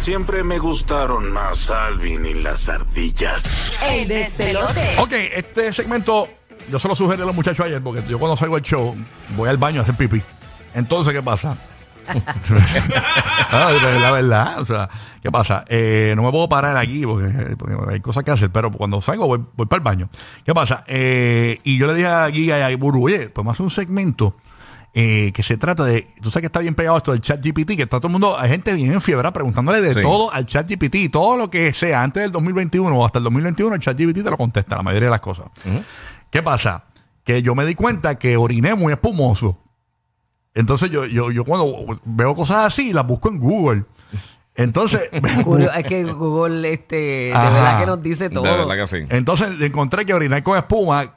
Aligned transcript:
Siempre 0.00 0.42
me 0.42 0.58
gustaron 0.58 1.30
más 1.30 1.68
Alvin 1.68 2.24
y 2.24 2.34
las 2.34 2.70
ardillas. 2.70 3.74
¡Ey, 3.82 4.06
despelote! 4.06 4.96
Ok, 4.98 5.12
este 5.12 5.72
segmento 5.74 6.26
yo 6.70 6.78
se 6.78 6.88
lo 6.88 6.94
sugerí 6.94 7.20
a 7.20 7.26
los 7.26 7.34
muchachos 7.34 7.66
ayer 7.66 7.82
porque 7.82 8.02
yo 8.08 8.18
cuando 8.18 8.34
salgo 8.36 8.54
del 8.54 8.64
show 8.64 8.96
voy 9.36 9.48
al 9.48 9.58
baño 9.58 9.80
a 9.80 9.82
hacer 9.82 9.94
pipí. 9.96 10.22
Entonces, 10.74 11.12
¿qué 11.12 11.22
pasa? 11.22 11.56
Ah, 13.52 13.72
la 14.00 14.12
verdad, 14.12 14.60
o 14.60 14.64
sea, 14.64 14.88
¿qué 15.20 15.30
pasa? 15.30 15.64
Eh, 15.68 16.12
no 16.14 16.22
me 16.22 16.30
puedo 16.30 16.48
parar 16.48 16.76
aquí 16.76 17.04
porque, 17.04 17.56
porque 17.56 17.74
hay 17.94 18.00
cosas 18.00 18.22
que 18.22 18.30
hacer, 18.30 18.50
pero 18.50 18.70
cuando 18.70 19.00
salgo 19.00 19.26
voy, 19.26 19.40
voy 19.56 19.66
para 19.66 19.78
el 19.78 19.84
baño. 19.84 20.08
¿Qué 20.44 20.54
pasa? 20.54 20.84
Eh, 20.86 21.58
y 21.64 21.76
yo 21.76 21.88
le 21.88 21.94
dije 21.94 22.06
a 22.06 22.30
Giga 22.30 22.58
y 22.58 22.72
a 22.72 22.76
Buru, 22.76 23.06
oye, 23.06 23.28
pues 23.28 23.46
a 23.46 23.50
hacer 23.50 23.64
un 23.64 23.70
segmento 23.70 24.36
eh, 24.94 25.30
que 25.32 25.42
se 25.42 25.56
trata 25.56 25.84
de, 25.84 26.06
tú 26.20 26.30
sabes 26.30 26.42
que 26.42 26.46
está 26.46 26.60
bien 26.60 26.74
pegado 26.74 26.96
esto 26.96 27.12
del 27.12 27.20
chat 27.20 27.40
GPT, 27.44 27.76
que 27.76 27.82
está 27.82 27.98
todo 27.98 28.08
el 28.08 28.12
mundo, 28.12 28.36
hay 28.38 28.48
gente 28.50 28.72
bien 28.74 28.92
en 28.92 29.00
fiebre 29.00 29.30
preguntándole 29.32 29.80
de 29.80 29.94
Sí. 29.94 30.02
todo 30.02 30.32
al 30.32 30.46
chat 30.46 30.68
GPT, 30.68 31.10
todo 31.12 31.36
lo 31.36 31.48
que 31.50 31.72
sea 31.72 32.02
antes 32.02 32.22
del 32.22 32.32
2021 32.32 32.96
o 32.96 33.04
hasta 33.06 33.18
el 33.18 33.24
2021, 33.24 33.74
el 33.76 33.80
chat 33.80 33.96
GPT 33.98 34.24
te 34.24 34.30
lo 34.30 34.36
contesta, 34.36 34.76
la 34.76 34.82
mayoría 34.82 35.06
de 35.06 35.12
las 35.12 35.20
cosas. 35.20 35.46
¿Qué 36.30 36.42
pasa? 36.42 36.84
Que 37.24 37.42
yo 37.42 37.54
me 37.54 37.64
di 37.64 37.74
cuenta 37.74 38.16
que 38.18 38.36
oriné 38.36 38.74
muy 38.74 38.92
espumoso. 38.92 39.58
Entonces 40.54 40.90
yo, 40.90 41.04
yo, 41.06 41.30
yo 41.30 41.44
cuando 41.44 42.00
veo 42.04 42.34
cosas 42.34 42.66
así, 42.66 42.92
las 42.92 43.06
busco 43.06 43.28
en 43.28 43.38
Google. 43.38 43.84
Entonces, 44.56 45.08
Curio- 45.44 45.72
es 45.72 45.86
que 45.86 46.02
Google, 46.04 46.72
este, 46.72 46.96
de 46.96 47.32
Ajá. 47.32 47.50
verdad 47.50 47.80
que 47.80 47.86
nos 47.86 48.02
dice 48.02 48.28
todo. 48.30 48.42
De 48.42 48.50
verdad 48.50 48.74
que 48.74 48.86
sí. 48.86 49.06
entonces 49.08 49.48
encontré 49.60 50.04
que 50.04 50.12
orinar 50.12 50.42
con 50.42 50.58
espuma 50.58 51.14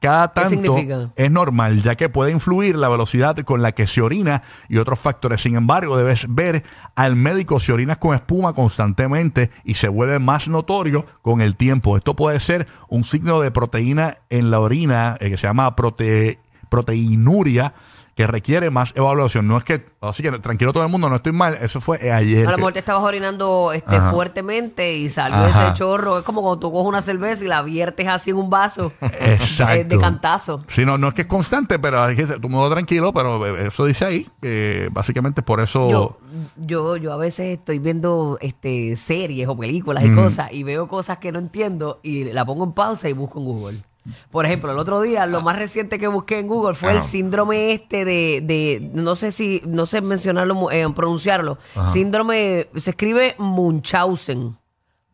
cada 0.00 0.32
tanto 0.34 0.74
es 1.16 1.30
normal, 1.30 1.82
ya 1.82 1.94
que 1.94 2.08
puede 2.08 2.32
influir 2.32 2.74
la 2.76 2.88
velocidad 2.88 3.36
con 3.38 3.62
la 3.62 3.72
que 3.72 3.86
se 3.86 4.02
orina 4.02 4.42
y 4.68 4.78
otros 4.78 4.98
factores. 4.98 5.42
Sin 5.42 5.54
embargo, 5.54 5.96
debes 5.96 6.26
ver 6.28 6.64
al 6.96 7.14
médico 7.14 7.60
si 7.60 7.70
orinas 7.70 7.98
con 7.98 8.14
espuma 8.14 8.52
constantemente 8.52 9.50
y 9.64 9.74
se 9.74 9.88
vuelve 9.88 10.18
más 10.18 10.48
notorio 10.48 11.06
con 11.22 11.40
el 11.40 11.54
tiempo. 11.54 11.96
Esto 11.96 12.16
puede 12.16 12.40
ser 12.40 12.66
un 12.88 13.04
signo 13.04 13.40
de 13.40 13.50
proteína 13.52 14.18
en 14.28 14.50
la 14.50 14.58
orina 14.58 15.16
eh, 15.20 15.30
que 15.30 15.36
se 15.36 15.46
llama 15.46 15.76
prote- 15.76 16.38
proteinuria 16.68 17.74
que 18.20 18.26
requiere 18.26 18.68
más 18.68 18.92
evaluación. 18.94 19.48
No 19.48 19.56
es 19.56 19.64
que, 19.64 19.86
así 20.02 20.22
que 20.22 20.30
tranquilo 20.40 20.74
todo 20.74 20.82
el 20.82 20.90
mundo, 20.90 21.08
no 21.08 21.16
estoy 21.16 21.32
mal. 21.32 21.56
Eso 21.62 21.80
fue 21.80 22.06
eh, 22.06 22.12
ayer. 22.12 22.46
A 22.46 22.50
lo 22.50 22.58
mejor 22.58 22.74
te 22.74 22.80
estabas 22.80 23.02
orinando 23.02 23.72
este, 23.72 23.96
Ajá. 23.96 24.10
fuertemente 24.10 24.92
y 24.92 25.08
salió 25.08 25.38
Ajá. 25.38 25.68
ese 25.68 25.78
chorro. 25.78 26.18
Es 26.18 26.24
como 26.26 26.42
cuando 26.42 26.58
tú 26.58 26.70
coges 26.70 26.86
una 26.86 27.00
cerveza 27.00 27.46
y 27.46 27.48
la 27.48 27.62
viertes 27.62 28.06
así 28.06 28.28
en 28.28 28.36
un 28.36 28.50
vaso. 28.50 28.92
Exacto. 29.00 29.72
eh, 29.72 29.84
de 29.84 29.98
cantazo. 29.98 30.62
Sí, 30.68 30.84
no, 30.84 30.98
no 30.98 31.08
es 31.08 31.14
que 31.14 31.22
es 31.22 31.28
constante, 31.28 31.78
pero 31.78 32.02
hay 32.02 32.14
que 32.14 32.26
tú 32.26 32.50
modo 32.50 32.68
tranquilo, 32.68 33.14
pero 33.14 33.46
eh, 33.46 33.68
eso 33.68 33.86
dice 33.86 34.04
ahí, 34.04 34.28
que 34.42 34.90
básicamente 34.92 35.40
por 35.40 35.60
eso... 35.60 35.88
Yo, 35.88 36.18
yo, 36.56 36.96
yo 36.98 37.14
a 37.14 37.16
veces 37.16 37.58
estoy 37.58 37.78
viendo 37.78 38.36
este 38.42 38.96
series 38.96 39.48
o 39.48 39.56
películas 39.56 40.04
y 40.04 40.14
cosas 40.14 40.52
y 40.52 40.62
veo 40.62 40.88
cosas 40.88 41.16
que 41.16 41.32
no 41.32 41.38
entiendo 41.38 42.00
y 42.02 42.24
la 42.24 42.44
pongo 42.44 42.64
en 42.64 42.72
pausa 42.72 43.08
y 43.08 43.14
busco 43.14 43.38
en 43.38 43.44
Google. 43.46 43.89
Por 44.30 44.46
ejemplo, 44.46 44.70
el 44.70 44.78
otro 44.78 45.00
día 45.00 45.26
lo 45.26 45.40
más 45.40 45.56
reciente 45.56 45.98
que 45.98 46.08
busqué 46.08 46.38
en 46.38 46.48
Google 46.48 46.74
fue 46.74 46.92
el 46.92 47.02
síndrome 47.02 47.72
este 47.72 48.04
de, 48.04 48.40
de 48.42 48.90
no 48.92 49.16
sé 49.16 49.32
si, 49.32 49.62
no 49.66 49.86
sé 49.86 50.00
mencionarlo, 50.00 50.70
eh, 50.70 50.86
pronunciarlo. 50.94 51.58
Síndrome, 51.86 52.68
se 52.76 52.90
escribe 52.90 53.34
Munchausen. 53.38 54.59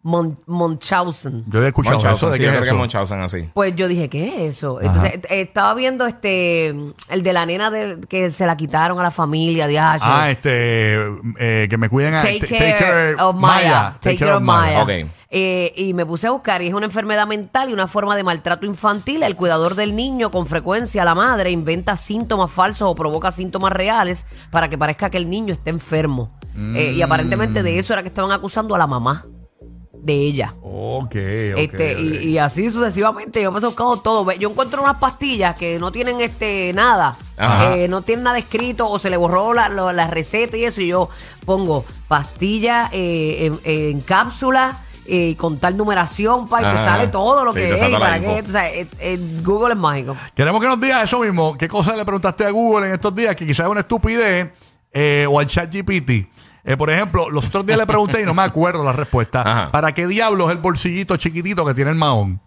Mon- 0.06 0.38
Munchausen. 0.46 1.44
Yo 1.48 1.58
había 1.58 1.70
escuchado 1.70 1.98
eso 1.98 2.30
de 2.30 2.34
sí, 2.34 2.38
que 2.38 2.44
yo 2.44 2.50
es 2.50 2.56
creo 2.58 2.62
que 2.62 2.68
eso. 2.68 2.78
Munchausen 2.78 3.20
así. 3.22 3.50
Pues 3.52 3.74
yo 3.74 3.88
dije, 3.88 4.08
¿qué 4.08 4.28
es 4.46 4.56
eso? 4.58 4.80
Entonces, 4.80 5.14
eh, 5.14 5.40
estaba 5.40 5.74
viendo 5.74 6.06
este, 6.06 6.68
el 6.68 7.22
de 7.24 7.32
la 7.32 7.44
nena 7.44 7.70
de, 7.72 7.98
que 8.08 8.30
se 8.30 8.46
la 8.46 8.56
quitaron 8.56 9.00
a 9.00 9.02
la 9.02 9.10
familia 9.10 9.66
de. 9.66 9.80
Ah, 9.80 10.28
este, 10.30 10.94
eh, 11.40 11.66
que 11.68 11.76
me 11.76 11.88
cuiden 11.88 12.14
a... 12.14 12.22
Take, 12.22 12.38
t- 12.38 12.56
care, 12.56 13.14
of 13.20 13.34
Maya. 13.34 13.96
Take, 14.00 14.16
care 14.16 14.32
of 14.34 14.42
Maya. 14.42 14.82
Ok. 14.84 14.90
Eh, 15.28 15.72
y 15.76 15.92
me 15.92 16.06
puse 16.06 16.28
a 16.28 16.30
buscar, 16.30 16.62
y 16.62 16.68
es 16.68 16.74
una 16.74 16.86
enfermedad 16.86 17.26
mental 17.26 17.68
y 17.68 17.72
una 17.72 17.88
forma 17.88 18.14
de 18.14 18.22
maltrato 18.22 18.64
infantil. 18.64 19.24
El 19.24 19.34
cuidador 19.34 19.74
del 19.74 19.96
niño, 19.96 20.30
con 20.30 20.46
frecuencia 20.46 21.04
la 21.04 21.16
madre, 21.16 21.50
inventa 21.50 21.96
síntomas 21.96 22.52
falsos 22.52 22.88
o 22.88 22.94
provoca 22.94 23.32
síntomas 23.32 23.72
reales 23.72 24.24
para 24.52 24.68
que 24.68 24.78
parezca 24.78 25.10
que 25.10 25.16
el 25.18 25.28
niño 25.28 25.52
está 25.52 25.70
enfermo. 25.70 26.30
Eh, 26.56 26.92
y 26.96 27.02
aparentemente 27.02 27.62
de 27.64 27.78
eso 27.78 27.92
era 27.92 28.02
que 28.02 28.08
estaban 28.08 28.30
acusando 28.30 28.74
a 28.74 28.78
la 28.78 28.86
mamá 28.86 29.26
de 30.06 30.14
ella. 30.14 30.54
Ok, 30.62 31.04
ok. 31.04 31.14
Este, 31.58 32.00
y, 32.00 32.16
y 32.30 32.38
así 32.38 32.70
sucesivamente. 32.70 33.42
Yo 33.42 33.50
me 33.52 33.58
he 33.58 33.62
buscado 33.62 33.96
todo. 33.98 34.30
Yo 34.32 34.50
encuentro 34.50 34.82
unas 34.82 34.98
pastillas 34.98 35.58
que 35.58 35.78
no 35.78 35.90
tienen 35.92 36.20
este 36.20 36.72
nada. 36.72 37.16
Eh, 37.74 37.86
no 37.88 38.02
tienen 38.02 38.22
nada 38.24 38.38
escrito 38.38 38.88
o 38.88 38.98
se 38.98 39.10
le 39.10 39.16
borró 39.16 39.52
la, 39.52 39.68
la- 39.68 39.92
la 39.92 40.06
receta 40.06 40.56
y 40.56 40.64
eso. 40.64 40.80
Y 40.80 40.88
yo 40.88 41.08
pongo 41.44 41.84
pastilla 42.08 42.88
eh, 42.92 43.46
en, 43.64 43.90
en 43.90 44.00
cápsula. 44.00 44.78
eh, 45.08 45.36
con 45.36 45.58
tal 45.58 45.76
numeración 45.76 46.48
para 46.48 46.72
que 46.72 46.78
Ajá. 46.78 46.84
sale 46.96 47.06
todo 47.08 47.44
lo 47.44 47.52
Sí, 47.52 47.60
que 47.60 47.66
te 47.68 47.74
es. 47.74 47.82
y 47.90 47.92
para 47.96 48.18
que, 48.18 48.40
o 48.40 48.46
sea, 48.50 48.64
Google 49.44 49.74
es 49.74 49.78
mágico. 49.78 50.16
Queremos 50.34 50.60
que 50.60 50.66
nos 50.66 50.80
digas 50.80 51.04
eso 51.04 51.20
mismo. 51.20 51.56
¿Qué 51.56 51.68
cosa 51.68 51.94
le 51.94 52.04
preguntaste 52.04 52.44
a 52.44 52.50
Google 52.50 52.88
en 52.88 52.94
estos 52.94 53.14
días 53.14 53.36
que 53.36 53.46
quizás 53.46 53.66
es 53.66 53.70
una 53.70 53.80
estupidez 53.82 54.48
eh, 54.92 55.24
o 55.30 55.38
al 55.38 55.46
chat 55.46 55.72
GPT? 55.72 56.26
Eh, 56.68 56.76
por 56.76 56.90
ejemplo, 56.90 57.30
los 57.30 57.46
otros 57.46 57.64
días 57.64 57.78
le 57.78 57.86
pregunté 57.86 58.20
y 58.20 58.24
no 58.24 58.34
me 58.34 58.42
acuerdo 58.42 58.82
la 58.84 58.92
respuesta. 58.92 59.40
Ajá. 59.42 59.70
¿Para 59.70 59.92
qué 59.92 60.06
diablos 60.06 60.50
el 60.50 60.58
bolsillito 60.58 61.16
chiquitito 61.16 61.64
que 61.64 61.72
tiene 61.74 61.90
el 61.92 61.96
mahón? 61.96 62.40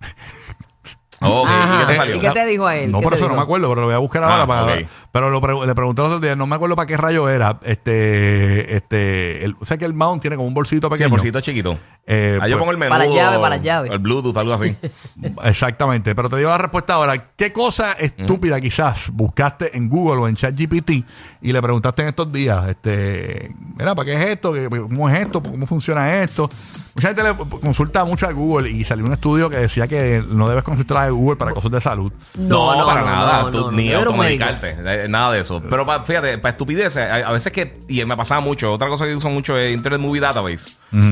Ok. 1.22 1.50
¿y 1.50 1.80
qué 1.80 1.86
te 1.86 1.94
Eh, 1.94 1.96
salió? 1.96 2.16
¿Y 2.16 2.20
qué 2.20 2.30
te 2.32 2.46
dijo 2.46 2.66
a 2.68 2.76
él? 2.76 2.92
No, 2.92 3.00
¿Qué 3.00 3.04
por 3.04 3.14
te 3.14 3.18
eso 3.20 3.26
no 3.28 3.32
dijo? 3.34 3.38
me 3.42 3.44
acuerdo, 3.44 3.70
pero 3.70 3.82
lo 3.82 3.88
voy 3.88 3.96
a 3.96 4.00
buscar 4.00 4.24
Ah, 4.24 4.32
ahora. 4.42 4.48
Para, 4.48 4.64
ok. 4.76 4.88
Pero 5.12 5.30
lo 5.32 5.42
pre- 5.42 5.66
le 5.66 5.74
pregunté 5.74 6.02
los 6.04 6.10
otros 6.10 6.22
días, 6.22 6.38
no 6.38 6.46
me 6.46 6.56
acuerdo 6.56 6.76
para 6.76 6.86
qué 6.86 6.96
rayo 6.98 7.28
era. 7.30 7.60
Este, 7.64 8.76
este, 8.76 9.44
el, 9.44 9.56
o 9.60 9.66
sea 9.66 9.78
que 9.78 9.86
el 9.86 9.94
mount 9.94 10.22
tiene 10.22 10.36
como 10.36 10.48
un 10.48 10.54
bolsito 10.54 10.88
Sí, 10.88 10.92
pequeño. 10.92 11.06
el 11.08 11.12
bolsito 11.12 11.42
chiquito. 11.42 11.78
Eh, 12.06 12.38
Ahí 12.42 12.50
yo 12.52 12.58
pues, 12.58 12.60
pongo 12.62 12.72
el 12.72 12.78
menú. 12.78 12.90
Para 12.92 13.06
la 13.06 13.16
llave, 13.16 13.38
para 13.40 13.56
la 13.58 13.62
llave. 13.62 13.90
El 13.90 14.00
Bluetooth, 14.00 14.38
algo 14.38 14.54
así. 14.54 14.76
Exactamente, 15.44 16.16
pero 16.16 16.30
te 16.30 16.38
digo 16.38 16.50
la 16.50 16.58
respuesta 16.58 16.94
ahora. 16.94 17.32
¿Qué 17.36 17.52
cosa 17.54 17.94
estúpida 17.94 18.60
quizás 18.62 19.10
buscaste 19.12 19.76
en 19.78 19.90
Google 19.90 20.22
o 20.22 20.28
en 20.28 20.36
ChatGPT 20.36 20.92
y 21.42 21.52
le 21.54 21.62
preguntaste 21.62 22.02
en 22.04 22.08
estos 22.10 22.32
días? 22.32 22.68
Este, 22.70 23.54
mira, 23.78 23.96
¿para 23.96 24.06
qué 24.06 24.14
es 24.14 24.30
esto? 24.30 24.54
¿Qué- 24.54 24.70
¿Cómo 24.70 25.10
es 25.10 25.20
esto? 25.20 25.42
¿Cómo 25.42 25.66
funciona 25.66 26.22
esto? 26.22 26.50
Mucha 26.96 27.10
gente 27.10 27.24
le 27.24 27.34
consulta 27.62 28.04
mucho 28.06 28.28
a 28.28 28.32
Google 28.32 28.70
y 28.70 28.84
salió 28.84 29.06
un 29.06 29.14
estudio 29.14 29.50
que 29.50 29.58
decía 29.58 29.88
que 29.88 30.24
no 30.28 30.50
debes 30.50 30.64
consultar 30.64 30.98
a 30.98 31.10
Google 31.10 31.38
para 31.38 31.52
cosas 31.54 31.72
de 31.72 31.80
salud. 31.82 32.12
No, 32.38 32.74
No, 32.74 32.80
no, 32.80 32.86
para 32.86 33.02
no, 33.02 33.06
nada. 33.08 33.42
no, 33.44 33.52
Tú 33.52 33.60
no, 33.62 33.72
ni 33.72 33.94
automedicarte. 33.94 34.76
Eh, 35.06 35.08
Nada 35.10 35.32
de 35.34 35.42
eso. 35.42 35.62
Pero 35.70 35.86
pa- 35.86 36.04
fíjate, 36.04 36.38
para 36.38 36.52
estupideces, 36.52 36.98
a, 36.98 37.16
a 37.28 37.32
veces 37.32 37.52
que. 37.52 37.80
Y 37.88 38.04
me 38.06 38.16
pasaba 38.18 38.42
mucho. 38.42 38.72
Otra 38.74 38.88
cosa 38.90 39.06
que 39.06 39.16
uso 39.16 39.30
mucho 39.30 39.58
es 39.58 39.74
Internet 39.74 40.00
Movie 40.02 40.22
Database. 40.22 40.72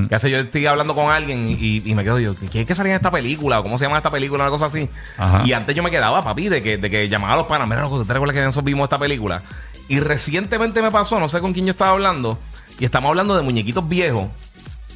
Que 0.09 0.15
hace 0.15 0.29
yo 0.31 0.37
estoy 0.37 0.65
hablando 0.65 0.95
con 0.95 1.11
alguien 1.11 1.47
y, 1.49 1.81
y 1.85 1.93
me 1.95 2.03
quedo 2.03 2.19
yo, 2.19 2.33
¿qué 2.51 2.61
es 2.61 2.67
que 2.67 2.73
salía 2.75 2.93
en 2.93 2.97
esta 2.97 3.11
película? 3.11 3.59
¿O 3.59 3.63
¿Cómo 3.63 3.77
se 3.77 3.85
llama 3.85 3.97
esta 3.97 4.09
película? 4.09 4.43
Una 4.43 4.51
cosa 4.51 4.65
así. 4.67 4.89
Ajá. 5.17 5.43
Y 5.45 5.53
antes 5.53 5.75
yo 5.75 5.83
me 5.83 5.91
quedaba, 5.91 6.23
papi, 6.23 6.49
de 6.49 6.61
que, 6.63 6.77
de 6.77 6.89
que 6.89 7.07
llamaba 7.09 7.33
a 7.33 7.37
los 7.37 7.45
panas. 7.47 7.67
Mira, 7.67 7.81
loco, 7.81 7.97
¿tú 7.99 8.05
te 8.05 8.13
recuerdas 8.13 8.35
que 8.35 8.41
nosotros 8.43 8.65
vimos 8.65 8.83
esta 8.85 8.97
película? 8.97 9.41
Y 9.87 9.99
recientemente 9.99 10.81
me 10.81 10.91
pasó, 10.91 11.19
no 11.19 11.27
sé 11.27 11.39
con 11.39 11.53
quién 11.53 11.65
yo 11.65 11.71
estaba 11.71 11.91
hablando. 11.91 12.37
Y 12.79 12.85
estamos 12.85 13.09
hablando 13.09 13.35
de 13.35 13.41
muñequitos 13.41 13.87
viejos. 13.87 14.27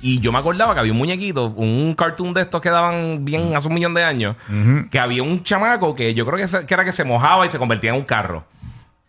Y 0.04 0.20
yo 0.20 0.32
me 0.32 0.40
acordaba 0.40 0.74
que 0.74 0.80
había 0.80 0.92
un 0.94 0.98
muñequito, 0.98 1.46
un 1.56 1.94
cartoon 1.94 2.34
de 2.34 2.42
estos 2.42 2.60
que 2.60 2.72
daban 2.72 3.24
bien 3.24 3.56
hace 3.56 3.68
un 3.68 3.76
millón 3.76 3.94
de 3.94 4.04
años, 4.04 4.36
que 4.90 5.00
había 5.00 5.22
un 5.22 5.44
chamaco 5.44 5.94
que 5.94 6.16
yo 6.16 6.26
creo 6.26 6.38
que 6.66 6.74
era 6.74 6.84
que 6.84 6.92
se 6.92 7.04
mojaba 7.04 7.46
y 7.46 7.50
se 7.50 7.60
convertía 7.60 7.92
en 7.92 7.98
un 7.98 8.02
carro. 8.04 8.44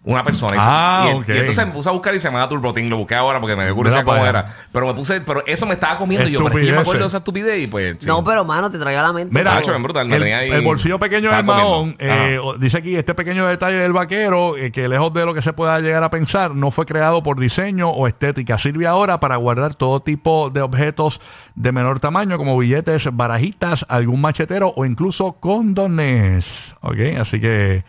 Una 0.05 0.25
persona. 0.25 0.57
Y 0.57 0.59
se- 0.59 0.65
Ah, 0.69 1.11
y, 1.13 1.17
ok. 1.17 1.29
y 1.29 1.33
entonces 1.39 1.65
me 1.67 1.73
puse 1.73 1.89
a 1.89 1.93
buscar 1.93 2.13
y 2.15 2.19
se 2.19 2.29
me 2.29 2.37
da 2.39 2.49
Turbotín. 2.49 2.91
Lo 2.91 2.97
busqué 2.97 3.15
ahora 3.15 3.41
porque 3.41 3.55
me 3.55 3.65
dio 3.67 3.75
curiosidad 3.77 4.03
Mira 4.03 4.07
para 4.07 4.19
cómo 4.19 4.29
allá. 4.39 4.49
era. 4.49 4.67
Pero 4.73 4.87
me 4.89 4.95
puse, 4.95 5.21
pero 5.21 5.45
eso 5.47 5.65
me 5.65 5.75
estaba 5.75 5.97
comiendo. 5.97 6.29
Y 6.29 6.33
yo, 6.33 6.39
pero 6.43 6.51
es 6.59 6.61
que 6.61 6.67
yo 6.67 6.75
me 6.75 6.81
acuerdo 6.81 7.03
de 7.03 7.07
esa 7.09 7.19
estupidez 7.19 7.63
y 7.63 7.67
pues. 7.69 7.99
sí. 8.01 8.07
No, 8.09 8.25
pero 8.25 8.45
mano, 8.45 8.69
te 8.69 8.79
traigo 8.81 8.99
a 8.99 9.03
la 9.05 9.13
mente. 9.13 9.33
Mira, 9.33 9.51
todo. 9.53 9.61
Tacho, 9.61 9.71
bien 9.71 9.83
brutal, 9.85 10.09
me 10.09 10.17
el, 10.17 10.23
tenía 10.23 10.39
ahí- 10.39 10.51
el 10.51 10.63
bolsillo 10.63 10.99
pequeño 10.99 11.31
del 11.31 11.39
estaba 11.41 11.59
mahón, 11.59 11.93
comiendo. 11.93 12.25
eh, 12.27 12.39
o- 12.41 12.59
dice 12.59 12.79
aquí, 12.79 12.97
este 12.97 13.15
pequeño 13.15 13.47
detalle 13.47 13.77
del 13.77 13.93
vaquero, 13.93 14.57
eh, 14.57 14.73
que 14.73 14.89
lejos 14.89 15.13
de 15.15 15.25
lo 15.25 15.35
que 15.35 15.43
se 15.43 15.53
pueda 15.53 15.79
llegar 15.79 16.03
a 16.03 16.11
pensar, 16.11 16.55
no 16.57 16.73
fue 16.73 16.85
creado 16.85 17.23
por 17.23 17.39
diseño 17.39 17.89
o 17.91 18.09
estética. 18.09 18.59
Sirve 18.59 18.89
ahora 18.89 19.21
para 19.21 19.37
guardar 19.37 19.77
todo 19.77 20.01
tipo 20.01 20.51
de 20.51 20.63
objetos 20.63 21.21
de 21.55 21.71
menor 21.71 22.01
tamaño, 22.01 22.39
como 22.39 22.59
billetes, 22.59 23.09
barajitas, 23.13 23.87
algún 23.89 24.21
machetero 24.21 24.73
o 24.75 24.85
incluso 24.85 25.35
condones. 25.35 26.75
¿Ok? 26.81 26.99
Así 27.21 27.41
que... 27.41 27.85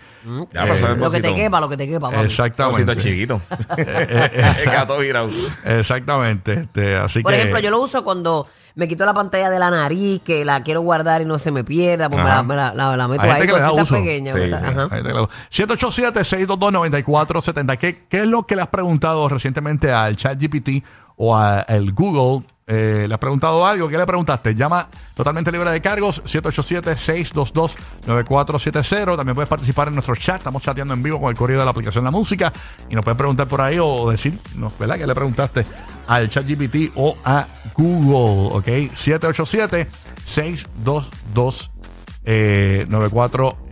Ya 0.54 0.64
el 0.64 0.70
Lo 0.70 0.76
que 0.76 0.82
te 0.82 0.94
bolsito. 0.96 1.36
quepa, 1.36 1.60
lo 1.60 1.68
que 1.70 1.76
te 1.78 1.88
quepa, 1.88 2.03
Exactamente. 2.12 2.86
Bolsito 2.86 3.08
chiquito. 3.10 3.42
El 3.78 4.66
gato 4.72 4.98
virado. 5.00 5.30
Exactamente. 5.66 6.54
este, 6.54 6.96
así 6.96 7.22
Por 7.22 7.32
que... 7.32 7.38
ejemplo, 7.40 7.60
yo 7.60 7.70
lo 7.72 7.82
uso 7.82 8.04
cuando 8.04 8.48
me 8.76 8.88
quito 8.88 9.06
la 9.06 9.14
pantalla 9.14 9.50
de 9.52 9.60
la 9.60 9.70
nariz, 9.70 10.22
que 10.24 10.44
la 10.46 10.64
quiero 10.64 10.82
guardar 10.82 11.22
y 11.22 11.26
no 11.26 11.38
se 11.40 11.52
me 11.52 11.64
pierda, 11.64 12.10
pues 12.10 12.24
me 12.24 12.30
la, 12.30 12.42
me 12.44 12.56
la- 12.56 12.74
la- 12.74 12.98
la 12.98 13.08
meto 13.08 13.22
ahí, 13.22 13.48
cositas 13.48 13.88
pequeñas. 14.00 14.34
Sí, 14.34 14.40
¿verdad? 14.40 14.60
sí. 14.60 14.66
Ajá. 14.68 14.88
Ahí 14.96 15.04
te 15.04 15.10
lo- 15.14 15.30
787-622-9470. 15.52 17.78
¿Qué, 17.78 18.04
¿Qué 18.10 18.22
es 18.22 18.28
lo 18.28 18.44
que 18.44 18.56
le 18.56 18.64
has 18.64 18.68
preguntado 18.70 19.30
recientemente 19.30 19.92
al 19.92 20.16
ChatGPT 20.16 20.84
o 21.18 21.36
a- 21.36 21.60
al 21.62 21.92
Google? 21.94 22.46
Eh, 22.66 23.06
¿Le 23.08 23.14
has 23.14 23.20
preguntado 23.20 23.66
algo? 23.66 23.90
¿Qué 23.90 23.98
le 23.98 24.06
preguntaste? 24.06 24.56
Llama 24.56 24.88
totalmente 25.14 25.52
libre 25.52 25.70
de 25.70 25.82
cargos, 25.82 26.24
787-622-9470. 26.24 29.18
También 29.18 29.36
puedes 29.36 29.50
participar 29.50 29.90
en 29.90 29.96
nuestro 29.96 30.16
chat. 30.16 30.38
Estamos 30.38 30.64
chateando 30.64 30.94
en 30.94 31.04
vivo 31.04 31.20
con 31.20 31.30
el 31.30 31.36
correo 31.36 31.60
de 31.60 31.66
la 31.66 31.72
aplicación 31.72 32.06
La 32.06 32.12
Música. 32.12 32.54
Y 32.90 32.96
nos 32.96 33.04
puedes 33.04 33.18
preguntar 33.18 33.48
por 33.48 33.60
ahí 33.62 33.78
o 33.82 34.10
decir, 34.10 34.40
¿no? 34.56 34.72
¿verdad? 34.80 34.98
¿Qué 34.98 35.08
le 35.08 35.16
preguntaste 35.16 35.66
al 36.08 36.30
ChatGPT 36.30 36.94
o 36.96 37.18
a 37.24 37.48
Google, 37.76 38.58
¿ok? 38.58 38.68
787-622. 38.96 41.70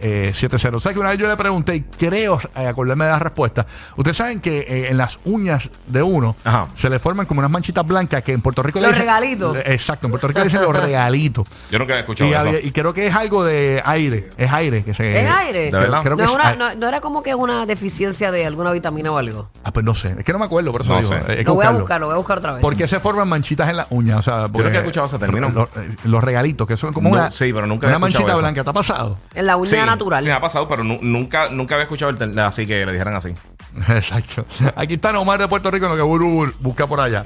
Eh, 0.01 0.31
9470. 0.33 0.77
O 0.77 0.79
sea 0.79 0.93
que 0.93 0.99
una 0.99 1.09
vez 1.09 1.17
yo 1.19 1.27
le 1.29 1.37
pregunté 1.37 1.75
y 1.75 1.81
creo 1.81 2.39
eh, 2.55 2.67
acordarme 2.67 3.05
de 3.05 3.11
la 3.11 3.19
respuesta. 3.19 3.65
Ustedes 3.95 4.17
saben 4.17 4.39
que 4.41 4.59
eh, 4.59 4.87
en 4.89 4.97
las 4.97 5.19
uñas 5.25 5.69
de 5.87 6.01
uno 6.03 6.35
Ajá. 6.43 6.67
se 6.75 6.89
le 6.89 6.99
forman 6.99 7.25
como 7.25 7.39
unas 7.39 7.51
manchitas 7.51 7.85
blancas 7.85 8.23
que 8.23 8.31
en 8.33 8.41
Puerto 8.41 8.63
Rico 8.63 8.79
le 8.79 8.87
Los 8.87 8.95
dicen- 8.95 9.01
regalitos. 9.05 9.55
le- 9.57 9.73
Exacto, 9.73 10.07
en 10.07 10.11
Puerto 10.11 10.27
Rico 10.27 10.39
le 10.39 10.45
dicen 10.45 10.61
los 10.61 10.75
regalitos. 10.81 11.47
Yo 11.69 11.79
nunca 11.79 11.93
había 11.93 12.01
escuchado 12.01 12.29
Y, 12.29 12.33
eso. 12.33 12.41
había- 12.41 12.59
y 12.61 12.71
creo 12.71 12.93
que 12.93 13.07
es 13.07 13.15
algo 13.15 13.43
de 13.43 13.81
aire. 13.85 14.29
Es 14.37 14.51
aire 14.51 14.83
que 14.83 14.93
se. 14.93 15.23
¿Es 15.23 15.29
aire? 15.31 15.65
¿De 15.65 15.71
verdad? 15.71 16.01
Creo 16.03 16.17
que 16.17 16.23
no, 16.23 16.29
es 16.29 16.29
es 16.31 16.35
una- 16.35 16.47
aire. 16.49 16.59
no- 16.59 16.75
no 16.75 16.87
era 16.87 17.01
como 17.01 17.21
que 17.23 17.35
una 17.35 17.65
deficiencia 17.65 18.31
de 18.31 18.45
alguna 18.45 18.71
vitamina 18.71 19.11
o 19.11 19.17
algo. 19.17 19.49
Ah, 19.63 19.71
pues 19.71 19.85
no 19.85 19.93
sé. 19.93 20.15
Es 20.17 20.23
que 20.25 20.33
no 20.33 20.39
me 20.39 20.45
acuerdo, 20.45 20.71
por 20.71 20.81
eso 20.81 20.93
No 20.93 20.99
digo. 20.99 21.09
sé. 21.09 21.15
eh, 21.15 21.23
hay 21.29 21.37
que 21.37 21.43
Lo 21.43 21.53
voy 21.55 21.65
a 21.65 21.69
buscarlo. 21.69 21.79
buscar, 21.81 21.99
lo 22.01 22.05
voy 22.07 22.13
a 22.13 22.17
buscar 22.17 22.37
otra 22.39 22.51
vez. 22.53 22.61
¿Por 22.61 22.75
qué 22.75 22.87
se 22.87 22.99
forman 22.99 23.27
manchitas 23.27 23.69
en 23.69 23.77
las 23.77 23.87
uñas? 23.91 24.17
O 24.19 24.21
sea, 24.21 24.47
porque- 24.47 24.63
nunca 24.63 24.77
he 24.77 24.79
escuchado 24.79 25.07
ese 25.07 25.19
término. 25.19 25.49
Los, 25.49 25.69
los 26.05 26.23
regalitos, 26.23 26.67
que 26.67 26.77
son 26.77 26.93
como 26.93 27.09
No, 27.09 27.15
una, 27.15 27.29
sí, 27.31 27.51
pero 27.53 27.67
nunca 27.67 27.87
una 27.87 27.95
escuchado 27.95 27.99
manchita 27.99 28.31
eso. 28.31 28.39
blanca. 28.39 28.63
¿Te 28.63 28.69
ha 28.69 28.73
pasado? 28.73 29.17
En 29.33 29.45
la 29.45 29.57
uña 29.57 29.69
Sí, 29.69 29.75
natural. 29.91 30.23
Sí, 30.23 30.29
me 30.29 30.35
ha 30.35 30.41
pasado, 30.41 30.67
pero 30.67 30.83
nu- 30.83 30.99
nunca, 31.01 31.49
nunca 31.49 31.75
había 31.75 31.83
escuchado 31.83 32.11
el 32.11 32.17
tel- 32.17 32.37
así 32.39 32.65
que 32.67 32.85
le 32.85 32.91
dijeran 32.91 33.15
así. 33.15 33.29
Exacto. 33.89 34.45
Aquí 34.75 34.95
está 34.95 35.11
Nomar 35.11 35.39
de 35.39 35.47
Puerto 35.47 35.69
Rico, 35.71 35.85
en 35.85 35.91
lo 35.91 35.97
que 35.97 36.03
Buru 36.03 36.51
busca 36.59 36.87
por 36.87 36.99
allá. 36.99 37.25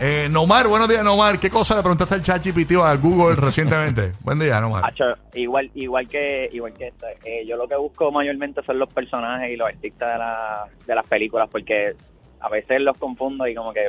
Eh, 0.00 0.26
Nomar, 0.30 0.66
buenos 0.66 0.88
días, 0.88 1.04
Nomar. 1.04 1.38
¿Qué 1.38 1.48
cosa 1.48 1.76
le 1.76 1.82
preguntaste 1.82 2.14
al 2.16 2.22
ChatGPT 2.22 2.72
o 2.72 2.84
al 2.84 2.98
Google 2.98 3.36
recientemente? 3.36 4.12
Buen 4.22 4.38
día, 4.38 4.60
Nomar. 4.60 4.84
Hacho, 4.84 5.04
igual 5.34 5.70
igual 5.74 6.08
que 6.08 6.48
igual 6.52 6.72
que 6.72 6.88
esto, 6.88 7.06
eh, 7.24 7.44
yo 7.46 7.56
lo 7.56 7.68
que 7.68 7.76
busco 7.76 8.10
mayormente 8.10 8.62
son 8.64 8.78
los 8.80 8.92
personajes 8.92 9.50
y 9.52 9.56
los 9.56 9.68
artistas 9.68 10.12
de, 10.14 10.18
la, 10.18 10.64
de 10.86 10.94
las 10.94 11.06
películas 11.06 11.48
porque 11.52 11.94
a 12.40 12.48
veces 12.48 12.80
los 12.80 12.96
confundo 12.98 13.46
y 13.46 13.54
como 13.54 13.72
que 13.72 13.88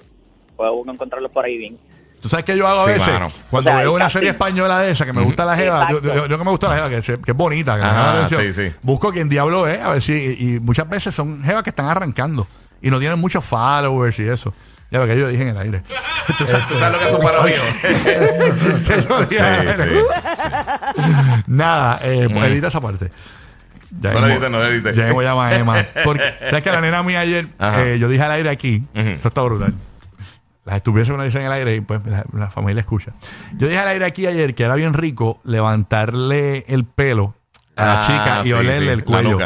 puedo 0.55 0.83
encontrarlos 0.87 1.31
por 1.31 1.45
ahí 1.45 1.57
bien. 1.57 1.79
¿Tú 2.23 2.29
sabes 2.29 2.45
qué 2.45 2.57
yo 2.57 2.65
hago 2.67 2.81
a 2.81 2.85
Sí, 2.85 2.91
veces? 2.93 3.07
mano. 3.13 3.27
Cuando 3.51 3.69
O 3.69 3.73
sea, 3.73 3.81
veo 3.81 3.93
una 3.93 4.09
serie 4.09 4.29
española 4.29 4.79
de 4.79 4.91
esa 4.91 5.05
que 5.05 5.11
me 5.13 5.21
gusta 5.21 5.43
la 5.45 5.55
jeva, 5.57 5.89
yo, 5.91 5.97
Exacto. 5.97 6.15
yo- 6.15 6.25
yo 6.27 6.37
que 6.39 6.43
me 6.45 6.49
gusta 6.51 6.69
la 6.69 6.75
jeva, 6.75 6.89
que, 6.89 7.03
se- 7.03 7.19
que 7.19 7.31
es 7.31 7.37
bonita, 7.37 7.75
que 7.75 7.81
me 7.81 7.85
Ajá, 7.87 7.95
llama 7.97 8.13
la 8.13 8.25
atención. 8.25 8.53
sí, 8.53 8.69
sí. 8.71 8.75
Busco 8.81 9.11
quién 9.11 9.27
diablo 9.29 9.67
es, 9.67 9.81
a 9.81 9.89
ver 9.89 10.01
si. 10.01 10.13
Y 10.13 10.59
muchas 10.61 10.87
veces 10.89 11.13
son 11.13 11.43
jevas 11.43 11.61
que 11.63 11.69
están 11.71 11.85
arrancando 11.87 12.47
y 12.81 12.89
no 12.89 12.97
tienen 12.99 13.19
muchos 13.19 13.43
followers 13.43 14.17
y 14.19 14.23
eso. 14.29 14.53
Ya 14.89 14.99
lo 14.99 15.07
que 15.07 15.19
yo 15.19 15.27
dije 15.27 15.41
en 15.43 15.49
el 15.49 15.57
aire. 15.57 15.83
¿Tú 16.37 16.47
sabes, 16.47 16.65
tú 16.69 16.77
sabes 16.77 16.93
lo 16.93 16.99
que 16.99 17.07
es 17.07 17.13
un 17.13 17.21
parodio? 17.21 17.55
Que 18.87 19.05
yo 19.09 19.25
dije 19.25 19.37
en 19.39 19.67
el 19.67 19.75
sí, 19.75 19.81
aire. 19.81 20.01
sí. 20.01 21.43
Nada, 21.47 21.99
eh, 22.03 22.27
Mm. 22.29 22.37
edita 22.43 22.67
esa 22.69 22.79
parte. 22.81 23.11
Ya 23.99 24.11
No 24.13 24.21
mismo- 24.21 24.33
edites, 24.33 24.49
no 24.51 24.59
le 24.59 24.67
edites. 24.69 24.95
Ya 24.97 25.05
mismo 25.05 25.21
llama 25.21 25.47
a 25.47 25.55
Emma. 25.55 25.85
Porque, 26.03 26.23
¿sabes 26.49 26.63
que 26.63 26.71
la 26.71 26.81
nena 26.81 27.03
mía 27.03 27.19
ayer, 27.19 27.47
Ajá. 27.59 27.83
eh, 27.83 27.99
yo 27.99 28.07
dije 28.09 28.23
al 28.23 28.31
aire 28.31 28.49
aquí, 28.49 28.81
esto 28.93 29.27
está 29.27 29.41
brutal. 29.41 29.73
Las 30.65 30.77
estupideces 30.77 31.10
que 31.10 31.13
uno 31.15 31.24
dice 31.24 31.39
en 31.39 31.45
el 31.45 31.51
aire 31.51 31.75
y 31.75 31.81
pues 31.81 32.06
la, 32.06 32.24
la 32.33 32.50
familia 32.50 32.80
escucha. 32.81 33.12
Yo 33.57 33.68
dije 33.68 33.80
al 33.80 33.88
aire 33.89 34.06
aquí 34.06 34.25
ayer 34.27 34.56
que 34.56 34.63
era 34.63 34.75
bien 34.75 34.94
rico 34.94 35.42
levantarle 35.44 36.63
el 36.68 36.86
pelo 36.86 37.33
a 37.75 37.86
la 37.86 38.01
Ah, 38.04 38.07
chica 38.07 38.39
y 38.44 38.48
sí, 38.48 38.54
olerle 38.54 38.88
sí, 38.88 38.94
el 38.94 39.04
cuello. 39.04 39.39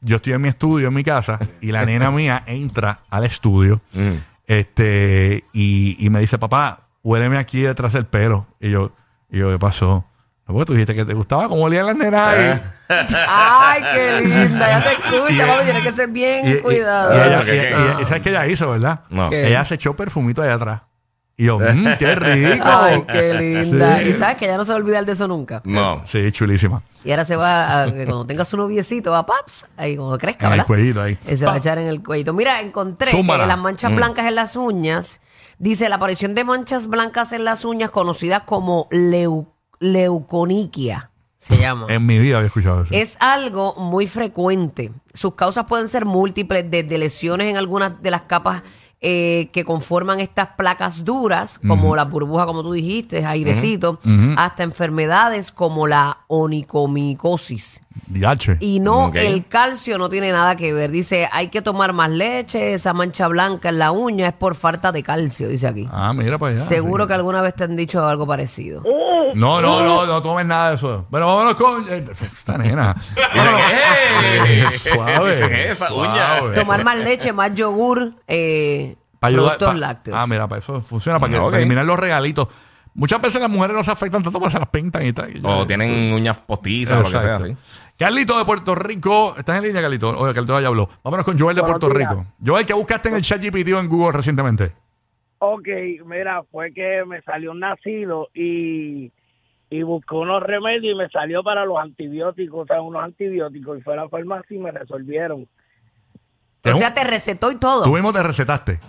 Yo 0.00 0.16
estoy 0.16 0.34
en 0.34 0.42
mi 0.42 0.48
estudio, 0.48 0.88
en 0.88 0.94
mi 0.94 1.02
casa, 1.02 1.38
y 1.62 1.72
la 1.72 1.84
nena 1.86 2.10
mía 2.10 2.42
entra 2.46 3.00
al 3.10 3.24
estudio 3.24 3.80
Mm. 3.94 4.16
este 4.46 5.44
y, 5.52 5.96
y 6.04 6.10
me 6.10 6.20
dice, 6.20 6.38
papá, 6.38 6.80
huéleme 7.02 7.38
aquí 7.38 7.60
detrás 7.62 7.92
del 7.92 8.06
pelo. 8.06 8.46
Y 8.60 8.70
yo, 8.70 8.92
y 9.30 9.38
yo 9.38 9.50
¿qué 9.50 9.58
pasó? 9.58 10.04
No, 10.46 10.54
porque 10.54 10.66
tú 10.66 10.72
dijiste 10.74 10.94
que 10.94 11.04
te 11.04 11.14
gustaba 11.14 11.48
cómo 11.48 11.62
olían 11.64 11.86
las 11.86 11.96
nenas 11.96 12.20
ahí. 12.28 12.60
Ay, 12.88 13.82
qué 13.94 14.20
linda. 14.20 14.68
Ya 14.68 14.82
te 14.82 14.92
escucha, 14.92 15.46
papi. 15.46 15.64
Tienes 15.64 15.82
que 15.82 15.92
ser 15.92 16.08
bien 16.08 16.60
cuidado. 16.62 17.14
y 18.00 18.04
¿sabes 18.04 18.22
qué 18.22 18.30
ella 18.30 18.46
hizo, 18.46 18.70
verdad? 18.70 19.00
No. 19.10 19.30
¿Qué? 19.30 19.46
Ella 19.48 19.64
se 19.64 19.74
echó 19.76 19.94
perfumito 19.94 20.42
allá 20.42 20.54
atrás. 20.54 20.80
Y 21.36 21.46
yo, 21.46 21.58
mmm, 21.58 21.88
qué 21.98 22.14
rico. 22.14 22.64
Ay, 22.64 23.02
qué 23.10 23.34
linda. 23.34 23.98
Sí. 23.98 24.10
Y 24.10 24.12
sabes 24.12 24.36
que 24.36 24.46
ya 24.46 24.56
no 24.56 24.64
se 24.64 24.70
va 24.72 24.78
a 24.78 24.80
olvidar 24.80 25.04
de 25.04 25.12
eso 25.12 25.26
nunca. 25.26 25.62
No. 25.64 26.02
Sí, 26.06 26.30
chulísima. 26.30 26.82
Y 27.04 27.10
ahora 27.10 27.24
se 27.24 27.34
va 27.34 27.82
a, 27.82 27.86
que 27.86 28.04
cuando 28.04 28.24
tenga 28.24 28.44
su 28.44 28.56
noviecito, 28.56 29.10
va 29.10 29.18
a 29.20 29.26
paps, 29.26 29.66
ahí 29.76 29.96
cuando 29.96 30.16
crezca, 30.16 30.46
En 30.46 30.52
el 30.52 30.58
¿verdad? 30.58 30.66
cuellito 30.68 31.02
ahí. 31.02 31.18
Eh, 31.26 31.36
se 31.36 31.44
va 31.44 31.54
a 31.54 31.56
echar 31.56 31.78
en 31.78 31.88
el 31.88 32.02
cuellito. 32.04 32.32
Mira, 32.32 32.60
encontré 32.60 33.10
Zúmbala. 33.10 33.42
que 33.44 33.48
las 33.48 33.58
manchas 33.58 33.90
Mm. 33.90 33.96
blancas 33.96 34.26
en 34.26 34.34
las 34.36 34.54
uñas, 34.54 35.20
dice 35.58 35.88
la 35.88 35.96
aparición 35.96 36.36
de 36.36 36.44
manchas 36.44 36.86
blancas 36.86 37.32
en 37.32 37.44
las 37.44 37.64
uñas 37.64 37.90
conocidas 37.90 38.42
como 38.44 38.88
leu- 38.90 39.48
leuconiquia, 39.80 41.10
se 41.44 41.58
llama. 41.58 41.86
En 41.90 42.06
mi 42.06 42.18
vida 42.18 42.38
había 42.38 42.46
escuchado 42.46 42.84
eso. 42.84 42.94
Es 42.94 43.18
algo 43.20 43.74
muy 43.74 44.06
frecuente. 44.06 44.92
Sus 45.12 45.34
causas 45.34 45.66
pueden 45.66 45.88
ser 45.88 46.06
múltiples, 46.06 46.70
desde 46.70 46.96
lesiones 46.96 47.50
en 47.50 47.58
algunas 47.58 48.02
de 48.02 48.10
las 48.10 48.22
capas 48.22 48.62
eh, 49.06 49.50
que 49.52 49.64
conforman 49.64 50.18
estas 50.20 50.48
placas 50.56 51.04
duras, 51.04 51.60
como 51.66 51.94
la 51.94 52.04
burbuja, 52.04 52.46
como 52.46 52.62
tú 52.62 52.72
dijiste, 52.72 53.26
airecito, 53.26 53.98
hasta 54.38 54.62
enfermedades 54.62 55.52
como 55.52 55.86
la 55.86 56.20
onicomicosis. 56.28 57.80
Diache. 58.06 58.56
Y 58.60 58.80
no, 58.80 59.06
Ok. 59.06 59.16
el 59.16 59.46
calcio 59.46 59.98
no 59.98 60.08
tiene 60.08 60.32
nada 60.32 60.56
que 60.56 60.72
ver. 60.72 60.90
Dice, 60.90 61.28
hay 61.30 61.48
que 61.48 61.62
tomar 61.62 61.92
más 61.92 62.10
leche, 62.10 62.74
esa 62.74 62.92
mancha 62.92 63.28
blanca 63.28 63.68
en 63.68 63.78
la 63.78 63.92
uña 63.92 64.28
es 64.28 64.32
por 64.34 64.54
falta 64.54 64.90
de 64.90 65.02
calcio, 65.02 65.48
dice 65.48 65.66
aquí. 65.68 65.88
Ah, 65.92 66.12
mira 66.12 66.38
para 66.38 66.54
allá. 66.56 66.64
Seguro 66.64 67.06
que 67.06 67.14
alguna 67.14 67.40
vez 67.40 67.54
te 67.54 67.64
han 67.64 67.76
dicho 67.76 68.06
algo 68.06 68.26
parecido. 68.26 68.82
No, 69.34 69.60
no, 69.60 69.82
no, 69.84 70.06
no 70.06 70.22
tomes 70.22 70.46
nada 70.46 70.70
de 70.70 70.76
eso. 70.76 71.06
Bueno, 71.10 71.26
vámonos 71.26 71.54
con 71.56 71.86
eh, 71.88 72.04
esta 72.20 72.58
nena. 72.58 72.94
Vámonos. 73.34 73.60
¡Eh! 73.72 74.64
Suave. 74.92 75.30
Dicen 75.30 75.52
esa 75.54 75.92
uña. 75.94 76.38
suave. 76.38 76.54
Tomar 76.54 76.84
más 76.84 76.98
leche, 76.98 77.32
más 77.32 77.54
yogur, 77.54 78.14
eh, 78.28 78.93
Para 79.24 79.36
ayudar. 79.36 79.58
productos 79.58 79.68
pa- 79.68 79.86
lácteos. 79.86 80.16
Ah, 80.16 80.26
mira, 80.26 80.48
para 80.48 80.58
eso 80.60 80.80
funciona, 80.82 81.18
para, 81.18 81.32
que, 81.32 81.38
Ok. 81.38 81.44
para 81.46 81.58
eliminar 81.58 81.84
los 81.84 81.98
regalitos. 81.98 82.48
Muchas 82.96 83.20
veces 83.20 83.40
las 83.40 83.50
mujeres 83.50 83.74
no 83.76 83.82
se 83.82 83.90
afectan 83.90 84.22
tanto 84.22 84.38
porque 84.38 84.52
se 84.52 84.58
las 84.60 84.68
pintan 84.68 85.04
y 85.04 85.12
tal. 85.12 85.36
y 85.36 85.40
ya. 85.40 85.48
O 85.48 85.66
tienen 85.66 86.12
uñas 86.12 86.38
postizas 86.40 86.98
o 86.98 87.02
lo 87.02 87.04
que 87.06 87.18
sea 87.20 87.34
Exacto. 87.34 87.44
así. 87.46 87.56
Carlito 87.98 88.38
de 88.38 88.44
Puerto 88.44 88.74
Rico. 88.76 89.34
¿Estás 89.36 89.56
en 89.58 89.64
línea, 89.64 89.82
Carlito? 89.82 90.16
Oye, 90.16 90.32
Carlito 90.32 90.60
ya 90.60 90.68
habló. 90.68 90.88
Vámonos 91.02 91.24
con 91.26 91.36
Joel 91.38 91.56
de 91.56 91.62
Buenos 91.62 91.80
Puerto 91.80 91.98
días. 91.98 92.10
Rico. 92.10 92.24
Joel, 92.46 92.66
¿qué 92.66 92.72
buscaste 92.74 93.08
en 93.08 93.16
el 93.16 93.22
chat 93.22 93.42
GPT 93.42 93.72
o 93.74 93.80
en 93.80 93.88
Google 93.88 94.12
recientemente? 94.16 94.72
Ok, 95.38 95.66
mira, 96.06 96.42
fue 96.52 96.72
que 96.72 97.02
me 97.06 97.20
salió 97.22 97.50
un 97.50 97.60
nacido 97.60 98.28
y, 98.32 99.10
y 99.70 99.82
busqué 99.82 100.14
unos 100.14 100.42
remedios 100.42 100.94
y 100.94 100.96
me 100.96 101.08
salió 101.10 101.42
para 101.42 101.64
los 101.64 101.78
antibióticos, 101.78 102.62
o 102.62 102.66
sea, 102.66 102.80
unos 102.80 103.02
antibióticos. 103.02 103.78
Y 103.78 103.82
fue 103.82 103.94
a 103.94 103.96
la 103.96 104.08
farmacia 104.08 104.56
y 104.56 104.60
me 104.60 104.70
resolvieron. 104.70 105.48
O 106.64 106.74
sea, 106.74 106.94
te 106.94 107.04
recetó 107.04 107.50
y 107.52 107.56
todo. 107.56 107.84
Tú 107.84 107.90
mismo 107.92 108.12
te 108.12 108.22
recetaste. 108.22 108.80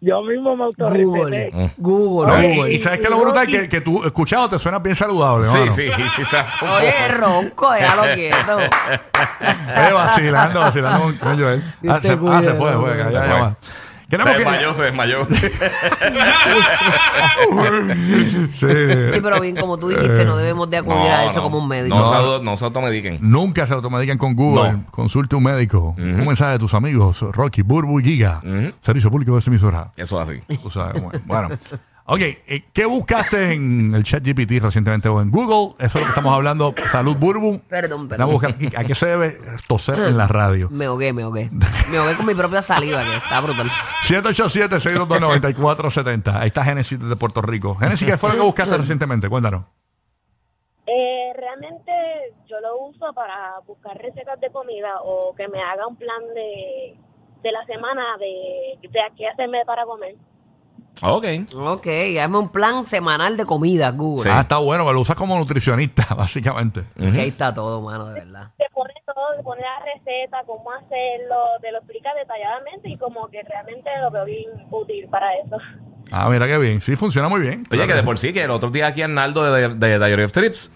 Yo 0.00 0.22
mismo 0.22 0.54
me 0.56 0.66
Google. 0.66 1.46
autorreceté. 1.48 1.74
Google, 1.76 2.32
Oye, 2.32 2.54
Google. 2.56 2.72
y 2.72 2.78
sabes 2.78 3.00
que 3.00 3.08
lo 3.08 3.18
brutal 3.18 3.48
que, 3.48 3.68
que 3.68 3.80
tú 3.80 4.04
escuchado 4.04 4.48
te 4.48 4.56
suena 4.58 4.78
bien 4.78 4.94
saludable, 4.94 5.48
Sí, 5.48 5.58
mano. 5.58 5.72
sí, 5.72 5.86
quizás. 6.14 6.46
Oye, 6.62 7.08
ronco, 7.08 7.72
déjalo 7.72 8.14
quieto. 8.14 8.58
Eh, 9.74 9.92
vacilando, 9.92 10.60
vacilando 10.60 11.00
con, 11.02 11.16
con 11.18 11.38
Joel. 11.40 11.62
Dios 11.82 11.94
Ah, 11.96 12.00
te 12.00 12.08
se, 12.08 12.14
ah, 12.14 12.18
cuide, 12.18 12.44
se 12.44 12.54
fue, 12.54 12.70
no, 12.72 12.80
fue, 12.80 12.90
no, 12.94 12.96
ya, 12.96 13.10
ya, 13.10 13.26
ya 13.26 13.56
va. 14.16 14.24
Se 14.24 14.24
Queremos 14.24 14.32
que- 14.32 14.38
desmayó, 14.38 14.74
se 14.74 14.82
desmayó. 14.82 15.26
Sí. 18.58 18.66
Sí, 19.12 19.20
pero 19.22 19.40
bien, 19.40 19.56
como 19.56 19.76
tú 19.78 19.88
dijiste, 19.88 20.24
no 20.24 20.36
debemos 20.36 20.68
de 20.70 20.78
acudir 20.78 21.10
a 21.10 21.24
eso 21.26 21.42
como 21.42 21.58
un 21.58 21.68
médico. 21.68 21.96
No, 21.96 22.06
se 22.08 22.14
auto- 22.14 22.42
no 22.42 22.56
se 22.56 22.64
automediquen. 22.64 23.18
Nunca 23.20 23.66
se 23.66 23.74
automedican 23.74 24.18
con 24.18 24.34
Google. 24.34 24.72
No. 24.72 24.84
Consulte 24.90 25.36
un 25.36 25.42
médico. 25.44 25.94
Un 25.98 26.26
mensaje 26.26 26.52
de 26.52 26.58
tus 26.58 26.74
amigos, 26.74 27.20
Rocky, 27.32 27.62
Burbu 27.62 28.00
y 28.00 28.04
Giga. 28.04 28.40
Servicio 28.80 29.10
público 29.10 29.32
de 29.32 29.38
esta 29.38 29.50
emisora. 29.50 29.90
Eso 29.96 30.20
es 30.22 30.28
así. 30.28 30.40
Cómo 30.94 31.12
es. 31.12 31.26
Bueno. 31.26 31.48
Ok, 32.10 32.20
eh, 32.20 32.64
¿qué 32.72 32.86
buscaste 32.86 33.52
en 33.52 33.94
el 33.94 34.02
chat 34.02 34.24
GPT 34.26 34.62
recientemente 34.62 35.10
o 35.10 35.20
en 35.20 35.30
Google? 35.30 35.74
Eso 35.78 35.86
es 35.86 35.94
lo 35.96 36.00
que 36.04 36.08
estamos 36.08 36.32
hablando. 36.34 36.74
Salud, 36.90 37.14
Burbu. 37.16 37.60
Perdón, 37.68 38.08
Vamos 38.08 38.12
a 38.42 38.46
perdón. 38.48 38.52
buscar- 38.54 38.54
¿y 38.62 38.74
¿A 38.82 38.84
qué 38.84 38.94
se 38.94 39.08
debe 39.08 39.36
toser 39.66 39.98
en 40.08 40.16
la 40.16 40.26
radio? 40.26 40.70
Me 40.70 40.86
ahogué, 40.86 41.12
me 41.12 41.22
ahogué. 41.24 41.50
Me 41.90 41.98
ahogué 41.98 42.14
con 42.16 42.24
mi 42.24 42.32
propia 42.34 42.62
saliva, 42.62 43.04
que 43.04 43.14
está 43.14 43.42
brutal. 43.42 43.68
787-622-9470. 44.06 46.34
Ahí 46.40 46.46
está 46.48 46.64
Génesis 46.64 46.98
de 46.98 47.14
Puerto 47.16 47.42
Rico. 47.42 47.74
Génesis, 47.74 48.08
¿qué 48.08 48.16
fue 48.16 48.30
lo 48.30 48.36
que 48.36 48.40
buscaste 48.42 48.78
recientemente? 48.78 49.28
Cuéntanos. 49.28 49.64
Eh, 50.86 51.32
realmente 51.36 51.92
yo 52.48 52.58
lo 52.60 52.86
uso 52.86 53.12
para 53.14 53.58
buscar 53.66 53.98
recetas 53.98 54.40
de 54.40 54.50
comida 54.50 55.02
o 55.04 55.34
que 55.36 55.46
me 55.48 55.60
haga 55.62 55.86
un 55.86 55.96
plan 55.96 56.22
de, 56.34 56.96
de 57.42 57.52
la 57.52 57.66
semana 57.66 58.16
de, 58.18 58.78
de 58.88 59.00
aquí 59.02 59.26
a 59.26 59.32
hacerme 59.32 59.58
para 59.66 59.84
comer. 59.84 60.14
Ok. 61.02 61.24
Ok, 61.54 61.86
hazme 62.20 62.38
un 62.38 62.48
plan 62.48 62.84
semanal 62.86 63.36
de 63.36 63.44
comida, 63.44 63.90
Google. 63.90 64.24
Sí. 64.24 64.30
Ah, 64.32 64.40
está 64.40 64.58
bueno, 64.58 64.86
que 64.86 64.92
lo 64.92 65.00
usas 65.00 65.16
como 65.16 65.38
nutricionista, 65.38 66.06
básicamente. 66.16 66.82
Que 66.98 67.20
ahí 67.20 67.28
está 67.28 67.54
todo, 67.54 67.80
mano, 67.82 68.06
de 68.06 68.14
verdad. 68.14 68.50
Te 68.56 68.64
pone 68.74 68.94
todo, 69.06 69.36
te 69.36 69.42
pone 69.42 69.60
la 69.62 69.84
receta, 69.94 70.38
cómo 70.46 70.70
hacerlo, 70.72 71.36
te 71.60 71.70
lo 71.72 71.78
explica 71.78 72.10
detalladamente 72.14 72.88
y 72.88 72.96
como 72.96 73.28
que 73.28 73.42
realmente 73.42 73.90
lo 74.02 74.10
veo 74.10 74.24
bien 74.24 74.50
útil 74.70 75.06
para 75.10 75.26
eso. 75.44 75.56
Ah, 76.10 76.28
mira 76.30 76.46
qué 76.46 76.56
bien. 76.56 76.80
Sí, 76.80 76.96
funciona 76.96 77.28
muy 77.28 77.40
bien. 77.40 77.64
Oye, 77.70 77.86
que 77.86 77.92
de 77.94 78.02
por 78.02 78.18
sí, 78.18 78.32
que 78.32 78.42
el 78.44 78.50
otro 78.50 78.70
día 78.70 78.86
aquí 78.86 79.02
Arnaldo 79.02 79.44
de, 79.52 79.68
de, 79.68 79.74
de 79.74 79.98
Diary 79.98 80.22
of 80.22 80.32
Trips, 80.32 80.72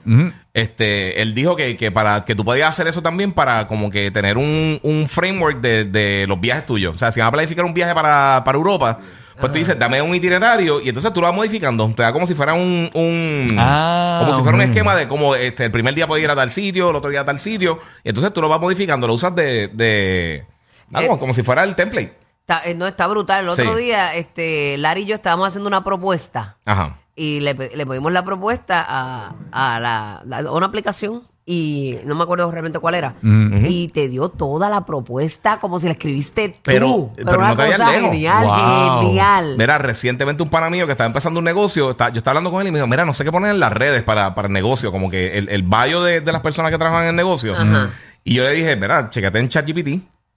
este, 0.53 1.23
él 1.23 1.35
dijo 1.35 1.57
que, 1.57 1.75
que 1.77 1.91
para 1.91 2.23
que 2.25 2.35
tú 2.35 2.45
podías 2.45 2.69
hacer 2.69 2.87
eso 2.87 3.01
también 3.01 3.33
para 3.33 3.67
como 3.67 3.91
que 3.91 4.11
tener 4.11 4.37
un, 4.37 4.79
un 4.83 5.09
framework 5.09 5.61
de, 5.61 5.87
de 5.87 6.27
los 6.29 6.39
viajes 6.39 6.67
tuyos. 6.67 6.95
O 6.97 6.99
sea, 6.99 7.11
si 7.11 7.21
vas 7.21 7.29
a 7.29 7.33
planificar 7.33 7.65
un 7.65 7.73
viaje 7.73 7.95
para, 7.95 8.43
para 8.45 8.59
Europa, 8.59 8.99
Pues 9.43 9.53
tú 9.53 9.59
dices, 9.59 9.79
dame 9.79 10.01
un 10.01 10.15
itinerario 10.15 10.81
y 10.81 10.89
entonces 10.89 11.13
tú 11.13 11.21
lo 11.21 11.27
vas 11.27 11.37
modificando. 11.37 11.87
Te 11.95 12.03
da 12.03 12.13
como 12.13 12.27
si 12.27 12.35
fuera 12.35 12.55
un. 12.55 12.89
un 12.95 13.49
Ah, 13.59 14.21
como 14.23 14.35
si 14.35 14.41
fuera 14.43 14.57
un 14.57 14.63
esquema 14.63 14.95
de 14.97 15.07
como 15.07 15.35
este, 15.35 15.67
el 15.67 15.71
primer 15.71 15.95
día 15.95 16.07
puedes 16.07 16.25
ir 16.25 16.31
a 16.31 16.35
tal 16.37 16.51
sitio, 16.51 16.89
el 16.91 16.97
otro 16.97 17.11
día 17.11 17.21
a 17.21 17.25
tal 17.27 17.39
sitio. 17.39 17.79
Y 18.03 18.09
entonces 18.09 18.33
tú 18.33 18.41
lo 18.41 18.49
vas 18.49 18.61
modificando, 18.61 19.07
lo 19.07 19.13
usas 19.15 19.35
de. 19.35 19.69
de 19.69 20.47
ah, 20.95 21.03
Eh, 21.03 21.07
como, 21.07 21.19
como 21.21 21.35
si 21.35 21.43
fuera 21.43 21.63
el 21.65 21.75
template. 21.77 22.17
Está- 22.41 22.63
eh, 22.65 22.75
no, 22.75 22.87
está 22.87 23.07
brutal. 23.07 23.43
El 23.45 23.49
otro 23.51 23.77
Sí. 23.77 23.83
día, 23.83 24.15
este, 24.17 24.77
Larry 24.79 25.03
y 25.03 25.07
yo 25.07 25.15
estábamos 25.15 25.49
haciendo 25.49 25.69
una 25.69 25.85
propuesta 25.85 26.57
Ajá. 26.65 26.99
y 27.15 27.41
le, 27.41 27.55
le 27.55 27.87
pedimos 27.87 28.11
la 28.13 28.25
propuesta 28.25 28.85
a, 28.89 29.35
a 29.53 29.79
la, 29.81 30.23
la- 30.25 30.39
a 30.49 30.53
una 30.53 30.67
aplicación 30.67 31.23
y 31.45 31.97
no 32.05 32.15
me 32.15 32.23
acuerdo 32.23 32.51
realmente 32.51 32.79
cuál 32.79 32.95
era. 32.95 33.15
Mm. 33.21 33.67
Y 33.67 33.89
te 33.89 34.09
dio 34.09 34.29
toda 34.29 34.71
la 34.71 34.85
propuesta 34.87 35.59
como 35.59 35.79
si 35.81 35.87
la 35.87 35.93
escribiste 35.93 36.51
tú. 36.51 36.55
Pero- 36.63 37.11
pero 37.17 37.39
una 37.39 37.49
no 37.55 37.57
cosa 37.57 37.87
genial, 37.89 38.45
Wow. 38.47 39.01
genial. 39.09 39.55
Mira, 39.59 39.79
recientemente 39.79 40.43
un 40.43 40.49
pana 40.51 40.71
mío 40.71 40.87
que 40.87 40.93
estaba 40.93 41.07
empezando 41.09 41.39
un 41.41 41.45
negocio, 41.45 41.91
está- 41.91 42.11
yo 42.11 42.19
estaba 42.19 42.33
hablando 42.33 42.51
con 42.53 42.61
él 42.61 42.69
y 42.69 42.71
me 42.71 42.79
dijo, 42.79 42.87
mira, 42.87 43.05
no 43.05 43.13
sé 43.13 43.25
qué 43.25 43.33
poner 43.33 43.51
en 43.51 43.61
las 43.61 43.73
redes 43.73 44.03
para, 44.05 44.35
para 44.35 44.47
el 44.47 44.53
negocio, 44.55 44.93
como 44.93 45.11
que 45.11 45.37
el, 45.37 45.49
el 45.49 45.63
bio 45.65 46.03
de, 46.03 46.21
de 46.21 46.33
las 46.33 46.43
personas 46.43 46.71
que 46.71 46.79
trabajan 46.79 47.05
en 47.05 47.11
el 47.11 47.17
negocio. 47.17 47.57
Ajá. 47.57 47.91
Y 48.25 48.35
yo 48.35 48.45
le 48.45 48.53
dije, 48.53 48.77
mira, 48.77 49.11
checate 49.11 49.39
en 49.41 49.49
ChatGPT. 49.49 49.89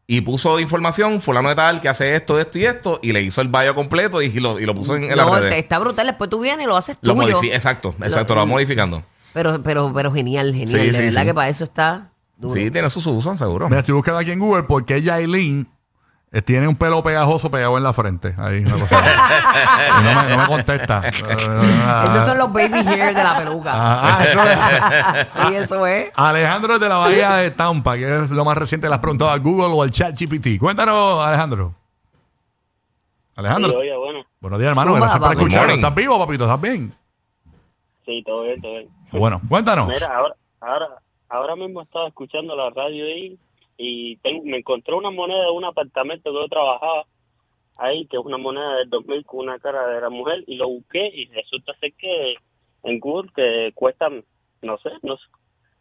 Y 0.07 0.21
puso 0.21 0.59
información, 0.59 1.19
fulano 1.19 1.49
de 1.49 1.55
tal, 1.55 1.81
que 1.81 1.89
hace 1.89 2.15
esto, 2.15 2.39
esto 2.39 2.59
y 2.59 2.65
esto, 2.65 2.99
y 3.01 3.11
le 3.11 3.23
hizo 3.23 3.41
el 3.41 3.47
bio 3.47 3.73
completo 3.73 4.21
y, 4.21 4.27
y 4.27 4.39
lo, 4.39 4.59
y 4.59 4.65
lo 4.67 4.75
puso 4.75 4.95
en, 4.95 5.05
en 5.05 5.15
No, 5.17 5.39
te- 5.39 5.57
está 5.57 5.79
brutal. 5.79 6.05
Después 6.05 6.29
tú 6.29 6.39
vienes 6.39 6.63
y 6.63 6.67
lo 6.67 6.77
haces 6.77 6.97
Lo 7.01 7.15
modifi- 7.15 7.51
exacto, 7.51 7.95
exacto, 7.99 8.35
lo, 8.35 8.41
va 8.41 8.45
modificando. 8.45 9.01
Pero, 9.35 9.61
pero, 9.61 9.91
pero 9.93 10.13
genial, 10.13 10.53
genial. 10.53 10.69
Sí, 10.69 10.77
de 10.77 10.93
sí, 10.93 11.01
verdad 11.01 11.21
sí. 11.21 11.27
que 11.27 11.33
para 11.33 11.49
eso 11.49 11.65
está 11.65 12.09
duro. 12.37 12.53
Sí, 12.53 12.71
tiene 12.71 12.89
sus 12.89 13.05
usos, 13.05 13.37
seguro. 13.37 13.67
Mira, 13.67 13.81
estoy 13.81 13.93
buscando 13.93 14.21
aquí 14.21 14.31
en 14.31 14.39
Google 14.39 14.63
porque 14.63 15.01
Yailin 15.01 15.67
eh, 16.31 16.41
tiene 16.41 16.69
un 16.69 16.77
pelo 16.77 17.03
pegajoso 17.03 17.51
pegado 17.51 17.77
en 17.77 17.83
la 17.83 17.91
frente. 17.91 18.33
Ahí, 18.37 18.59
una 18.59 18.79
cosa. 18.79 19.01
No, 20.03 20.21
me, 20.21 20.29
no 20.29 20.37
me 20.37 20.47
contesta. 20.47 21.09
Esos 21.09 22.23
son 22.23 22.37
los 22.37 22.53
baby 22.53 22.77
hair 22.87 23.13
de 23.13 23.23
la 23.23 23.35
peluca. 23.35 23.73
Ah, 23.73 24.19
ah, 24.19 24.23
eso 24.23 24.43
es. 25.19 25.29
sí, 25.49 25.55
eso 25.55 25.85
es. 25.85 26.11
Alejandro 26.15 26.79
de 26.79 26.87
la 26.87 26.95
Bahía 26.95 27.33
de 27.33 27.51
Tampa, 27.51 27.97
que 27.97 28.23
es 28.23 28.31
lo 28.31 28.45
más 28.45 28.57
reciente, 28.57 28.87
le 28.87 28.93
has 28.93 29.01
preguntado 29.01 29.31
a 29.31 29.37
Google 29.37 29.73
o 29.75 29.83
al 29.83 29.91
chat 29.91 30.17
GPT. 30.17 30.57
Cuéntanos, 30.61 31.27
Alejandro. 31.27 31.75
Alejandro. 33.35 33.71
Sí, 33.71 33.75
oye, 33.75 33.97
bueno, 33.97 34.19
Buenos 34.39 34.59
días, 34.61 34.69
hermano. 34.69 34.93
Gracias 34.93 35.19
por 35.19 35.31
escucharnos. 35.33 35.75
¿Estás 35.75 35.93
vivo, 35.93 36.17
papito? 36.17 36.45
¿Estás 36.45 36.61
bien? 36.61 36.95
Sí, 38.05 38.23
todo 38.25 38.43
bien, 38.43 38.61
todo 38.61 38.71
bien. 38.73 38.89
Bueno, 39.11 39.41
cuéntanos. 39.49 39.87
Mira, 39.87 40.07
ahora, 40.15 40.35
ahora, 40.61 40.87
ahora 41.29 41.55
mismo 41.55 41.81
estaba 41.81 42.07
escuchando 42.07 42.55
la 42.55 42.69
radio 42.69 43.05
ahí 43.05 43.37
y 43.77 44.17
tengo- 44.17 44.43
me 44.45 44.57
encontré 44.57 44.93
una 44.93 45.11
moneda 45.11 45.43
de 45.45 45.51
un 45.51 45.65
apartamento 45.65 46.31
que 46.31 46.37
yo 46.39 46.47
trabajaba 46.47 47.05
ahí, 47.77 48.05
que 48.07 48.17
es 48.17 48.23
una 48.25 48.37
moneda 48.37 48.75
del 48.77 48.89
2000 48.89 49.25
con 49.25 49.41
una 49.41 49.59
cara 49.59 49.87
de 49.87 50.01
la 50.01 50.09
mujer, 50.09 50.43
y 50.47 50.55
lo 50.55 50.67
busqué 50.69 51.07
y 51.07 51.25
resulta 51.27 51.73
ser 51.79 51.93
que 51.93 52.35
en 52.83 52.99
Google 52.99 53.31
que 53.35 53.71
cuesta, 53.75 54.07
no 54.61 54.77
sé, 54.77 54.91
no 55.01 55.17
sé, 55.17 55.23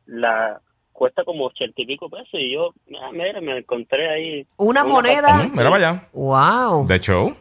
la 0.06 0.60
cuesta 0.92 1.24
como 1.24 1.46
ochenta 1.46 1.82
y 1.82 1.86
pico 1.86 2.08
pesos 2.08 2.34
y 2.34 2.52
yo, 2.54 2.72
ah, 3.00 3.10
mira, 3.12 3.40
me 3.40 3.58
encontré 3.58 4.08
ahí. 4.10 4.46
Una 4.56 4.84
un 4.84 4.92
moneda. 4.92 5.18
apartamento. 5.18 5.56
Mira 5.56 5.74
allá. 5.76 6.08
Wow. 6.12 6.86
De 6.86 6.98
show. 7.00 7.34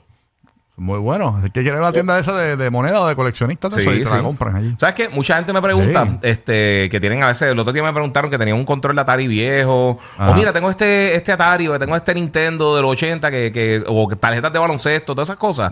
Muy 0.75 0.97
bueno. 0.97 1.39
Es 1.45 1.51
que 1.51 1.61
quiere 1.61 1.77
una 1.77 1.91
tienda 1.91 2.15
de 2.15 2.21
esa 2.21 2.35
de, 2.35 2.57
de 2.57 2.69
moneda 2.71 2.99
o 3.01 3.07
de 3.07 3.15
coleccionistas 3.15 3.75
de 3.75 3.81
Sí, 3.83 3.89
eso 3.89 3.93
y 3.99 4.03
te 4.03 4.09
la 4.09 4.17
sí. 4.17 4.23
compran 4.23 4.55
allí. 4.55 4.73
¿Sabes 4.79 4.95
qué? 4.95 5.07
Mucha 5.09 5.35
gente 5.35 5.53
me 5.53 5.61
pregunta, 5.61 6.05
Sí. 6.05 6.17
este, 6.23 6.89
que 6.89 6.99
tienen 6.99 7.21
a 7.21 7.27
veces, 7.27 7.51
el 7.51 7.59
otro 7.59 7.71
día 7.71 7.83
me 7.83 7.93
preguntaron 7.93 8.31
que 8.31 8.39
tenían 8.39 8.57
un 8.57 8.65
control 8.65 8.95
de 8.95 9.01
Atari 9.01 9.27
viejo, 9.27 9.99
Ajá. 10.17 10.31
o 10.31 10.33
mira, 10.33 10.51
tengo 10.51 10.71
este, 10.71 11.13
este 11.15 11.31
Atari, 11.31 11.67
o 11.67 11.77
tengo 11.77 11.95
este 11.95 12.15
Nintendo 12.15 12.75
de 12.75 12.81
los 12.81 12.91
80, 12.91 13.29
que, 13.29 13.51
que, 13.51 13.83
o 13.87 14.07
tarjetas 14.17 14.51
de 14.51 14.57
baloncesto, 14.59 15.13
todas 15.13 15.27
esas 15.29 15.37
cosas. 15.37 15.71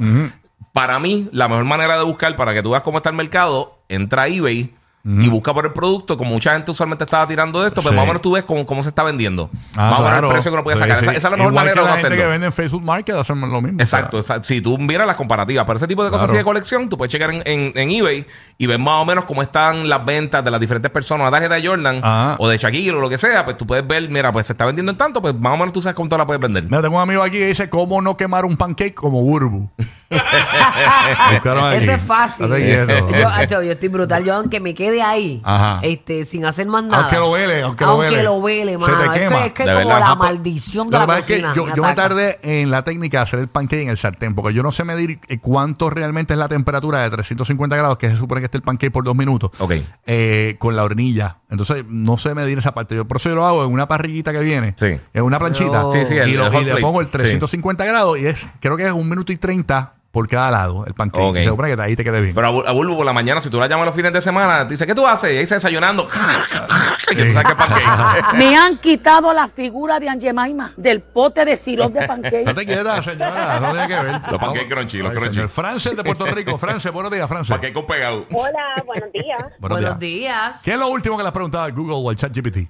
Para 0.71 0.99
mí, 0.99 1.27
la 1.33 1.47
mejor 1.47 1.65
manera 1.65 1.97
de 1.97 2.03
buscar, 2.03 2.35
para 2.35 2.53
que 2.53 2.61
tú 2.61 2.69
veas 2.69 2.83
cómo 2.83 2.97
está 2.97 3.09
el 3.09 3.15
mercado, 3.15 3.79
entra 3.89 4.21
a 4.23 4.27
eBay 4.27 4.73
y 5.03 5.29
busca 5.29 5.53
por 5.53 5.65
el 5.65 5.73
producto, 5.73 6.15
como 6.15 6.31
mucha 6.31 6.53
gente 6.53 6.69
usualmente 6.71 7.05
estaba 7.05 7.27
tirando 7.27 7.59
de 7.61 7.69
esto, 7.69 7.81
pero 7.81 7.89
Sí. 7.91 7.95
más 7.95 8.03
o 8.03 8.07
menos 8.07 8.21
tú 8.21 8.31
ves 8.33 8.43
cómo, 8.43 8.65
cómo 8.67 8.83
se 8.83 8.89
está 8.89 9.01
vendiendo. 9.03 9.49
Ah, 9.75 9.89
más 9.89 9.99
o 9.99 10.03
menos 10.03 10.09
claro. 10.11 10.27
el 10.27 10.33
precio 10.33 10.51
que 10.51 10.53
uno 10.53 10.63
puede 10.63 10.77
Sí, 10.77 10.83
sacar. 10.83 10.97
sí. 10.99 11.03
Esa, 11.03 11.11
esa 11.13 11.17
es 11.27 11.31
la 11.31 11.37
mejor 11.37 11.51
Igual 11.53 11.53
manera 11.65 11.73
que 11.73 11.79
de 11.79 11.85
la 11.85 11.89
no 11.91 11.95
gente 11.97 12.07
hacerlo. 12.07 12.23
que 12.23 12.29
vende 12.31 12.45
en 12.47 12.53
Facebook 12.53 12.83
Market 12.83 13.15
hacen 13.15 13.41
lo 13.41 13.61
mismo. 13.61 13.79
Exacto, 13.81 14.17
O 14.17 14.21
sea, 14.21 14.35
exacto. 14.35 14.47
Si 14.47 14.61
tú 14.61 14.77
miras 14.77 15.07
las 15.07 15.15
comparativas, 15.15 15.65
pero 15.65 15.77
ese 15.77 15.87
tipo 15.87 16.03
de 16.03 16.09
cosas 16.11 16.25
Claro. 16.27 16.31
así 16.33 16.37
de 16.37 16.43
colección, 16.43 16.87
tú 16.89 16.97
puedes 16.97 17.11
checar 17.11 17.31
en, 17.31 17.41
en- 17.45 17.71
en 17.75 17.89
eBay 17.91 18.27
y 18.59 18.67
ver 18.67 18.77
más 18.79 19.01
o 19.01 19.05
menos 19.05 19.25
cómo 19.25 19.41
están 19.41 19.89
las 19.89 20.05
ventas 20.05 20.43
de 20.43 20.51
las 20.51 20.59
diferentes 20.59 20.91
personas, 20.91 21.23
una 21.27 21.31
tarjeta 21.31 21.55
de 21.55 21.67
Jordan 21.67 21.97
Ajá. 22.03 22.35
o 22.37 22.47
de 22.47 22.57
Shakira 22.57 22.95
o 22.97 23.01
lo 23.01 23.09
que 23.09 23.17
sea, 23.17 23.43
pues 23.43 23.57
tú 23.57 23.65
puedes 23.65 23.87
ver, 23.87 24.07
mira, 24.09 24.31
pues 24.31 24.45
se 24.47 24.53
está 24.53 24.65
vendiendo 24.65 24.91
en 24.91 24.97
tanto, 24.97 25.21
pues 25.21 25.33
más 25.33 25.53
o 25.53 25.57
menos 25.57 25.73
tú 25.73 25.81
sabes 25.81 25.95
cuánto 25.95 26.17
la 26.17 26.25
puedes 26.27 26.41
vender. 26.41 26.63
Mira, 26.65 26.81
tengo 26.81 26.97
un 26.97 27.01
amigo 27.01 27.23
aquí 27.23 27.37
que 27.39 27.47
dice 27.47 27.69
cómo 27.69 28.01
no 28.01 28.15
quemar 28.17 28.45
un 28.45 28.55
pancake 28.55 28.93
como 28.93 29.21
burbu. 29.23 29.69
Eso 30.11 31.91
es 31.93 32.01
fácil. 32.03 32.49
Date 32.49 32.63
quieto. 32.63 33.09
Yo, 33.11 33.27
acho, 33.29 33.61
yo 33.63 33.71
estoy 33.71 33.89
brutal. 33.89 34.23
Yo, 34.23 34.35
aunque 34.35 34.59
me 34.59 34.73
quede 34.73 35.01
ahí, 35.01 35.41
Ajá. 35.43 35.79
este, 35.81 36.25
sin 36.25 36.45
hacer 36.45 36.67
más 36.67 36.83
nada. 36.83 37.03
Aunque 37.03 37.17
lo 37.17 37.31
vele, 37.31 37.61
aunque 37.61 37.85
lo 37.85 37.97
vele. 37.97 38.23
lo 38.23 38.41
vele, 38.41 38.77
Se 38.79 38.85
te 38.85 38.91
Es 38.91 39.11
quema. 39.11 39.39
que 39.41 39.45
es 39.47 39.53
que 39.53 39.63
De 39.63 39.69
como 39.73 39.77
verdad. 39.87 39.99
la 39.99 40.11
Ah, 40.11 40.17
pues, 40.17 40.29
maldición 40.31 40.89
de 40.89 40.97
la 40.99 41.19
es 41.19 41.25
que 41.25 41.33
cocina. 41.41 41.53
yo, 41.55 41.65
me 41.65 41.73
yo 41.75 41.83
me 41.83 41.93
tardé 41.93 42.39
en 42.43 42.69
la 42.71 42.83
técnica 42.83 43.19
de 43.19 43.23
hacer 43.23 43.39
el 43.39 43.47
pancake 43.47 43.83
en 43.83 43.89
el 43.89 43.97
sartén, 43.97 44.35
porque 44.35 44.53
yo 44.53 44.63
no 44.63 44.71
sé 44.71 44.83
medir 44.83 45.19
eh, 45.27 45.39
cuánto 45.39 45.89
realmente 45.89 46.33
es 46.33 46.39
la 46.39 46.47
temperatura 46.47 47.01
de 47.03 47.09
350 47.09 47.75
grados, 47.75 47.97
que 47.97 48.09
se 48.09 48.17
supone 48.17 48.41
que 48.41 48.45
esté 48.45 48.57
el 48.57 48.63
pancake 48.63 48.91
por 48.91 49.03
dos 49.03 49.15
minutos, 49.15 49.51
Ok. 49.59 49.73
eh, 50.05 50.55
con 50.59 50.75
la 50.75 50.83
hornilla. 50.83 51.37
Entonces, 51.49 51.83
no 51.87 52.17
sé 52.17 52.33
medir 52.35 52.57
esa 52.57 52.73
parte. 52.73 52.95
Yo 52.95 53.05
por 53.05 53.17
eso 53.17 53.29
yo 53.29 53.35
lo 53.35 53.45
hago 53.45 53.65
en 53.65 53.71
una 53.71 53.87
parrillita 53.87 54.31
que 54.31 54.39
viene, 54.39 54.73
Sí. 54.77 54.99
en 55.13 55.23
una 55.23 55.39
planchita. 55.39 55.85
Sí, 55.91 56.05
sí, 56.05 56.17
el- 56.17 56.29
y, 56.29 56.33
lo- 56.33 56.61
y 56.61 56.63
le 56.65 56.75
pongo 56.77 57.01
el 57.01 57.09
350 57.09 57.85
grados 57.85 58.17
y 58.19 58.25
es, 58.27 58.45
creo 58.59 58.77
que 58.77 58.85
es 58.87 58.91
un 58.91 59.07
minuto 59.09 59.31
y 59.31 59.37
30 59.37 59.93
por 60.11 60.27
cada 60.27 60.51
lado 60.51 60.85
el 60.85 60.93
pancake. 60.93 61.23
Ok. 61.23 61.35
Se 61.37 61.45
supone 61.45 61.75
que 61.75 61.81
ahí 61.81 61.95
te 61.95 62.03
quede 62.03 62.19
bien. 62.21 62.35
Pero 62.35 62.47
a, 62.47 62.51
Bul- 62.51 62.67
a 62.67 62.71
Bulbo 62.73 62.97
por 62.97 63.05
la 63.05 63.13
mañana, 63.13 63.39
si 63.39 63.49
tú 63.49 63.59
la 63.59 63.67
llamas 63.67 63.85
los 63.85 63.95
fines 63.95 64.11
de 64.11 64.21
semana, 64.21 64.67
te 64.67 64.73
dice, 64.73 64.85
¿qué 64.85 64.93
tú 64.93 65.07
haces? 65.07 65.33
Y 65.33 65.37
ahí 65.37 65.43
está 65.43 65.55
desayunando. 65.55 66.07
que 67.07 67.15
tú 67.15 67.31
sabes 67.33 67.45
que 67.45 67.51
es 67.51 67.57
pancake. 67.57 68.33
Me 68.37 68.55
han 68.55 68.77
quitado 68.79 69.33
la 69.33 69.47
figura 69.47 69.99
de 69.99 70.09
Angemaima 70.09 70.73
del 70.77 71.01
pote 71.01 71.45
de 71.45 71.55
sirope 71.57 71.93
de 71.95 72.01
No 72.01 72.07
pancake. 72.07 72.53
te 72.53 72.65
quietas, 72.65 73.05
señora, 73.05 73.59
no 73.61 73.71
tiene 73.71 73.87
que 73.87 73.93
ver. 74.03 74.05
Los 74.31 74.41
pancakes 74.41 74.67
crunchy, 74.69 74.97
los 74.99 75.11
crunchy. 75.13 75.33
señor. 75.47 75.95
De 75.95 76.03
Puerto 76.03 76.25
Rico. 76.25 76.57
Frances, 76.59 76.91
buenos 76.91 77.11
días, 77.11 77.27
Frances. 77.29 77.51
pancake 77.55 77.73
con 77.73 77.85
pegado. 77.87 78.25
Hola, 78.33 78.83
buenos 78.85 79.11
días. 79.13 79.39
Buenos 79.59 79.79
Buenos 79.79 79.99
días. 79.99 79.99
días. 79.99 80.61
¿Qué 80.63 80.71
es 80.73 80.77
lo 80.77 80.89
último 80.89 81.15
que 81.17 81.23
le 81.23 81.27
has 81.29 81.33
preguntado 81.33 81.63
a 81.63 81.69
Google 81.69 81.95
o 81.95 82.09
al 82.09 82.15
ChatGPT? 82.17 82.67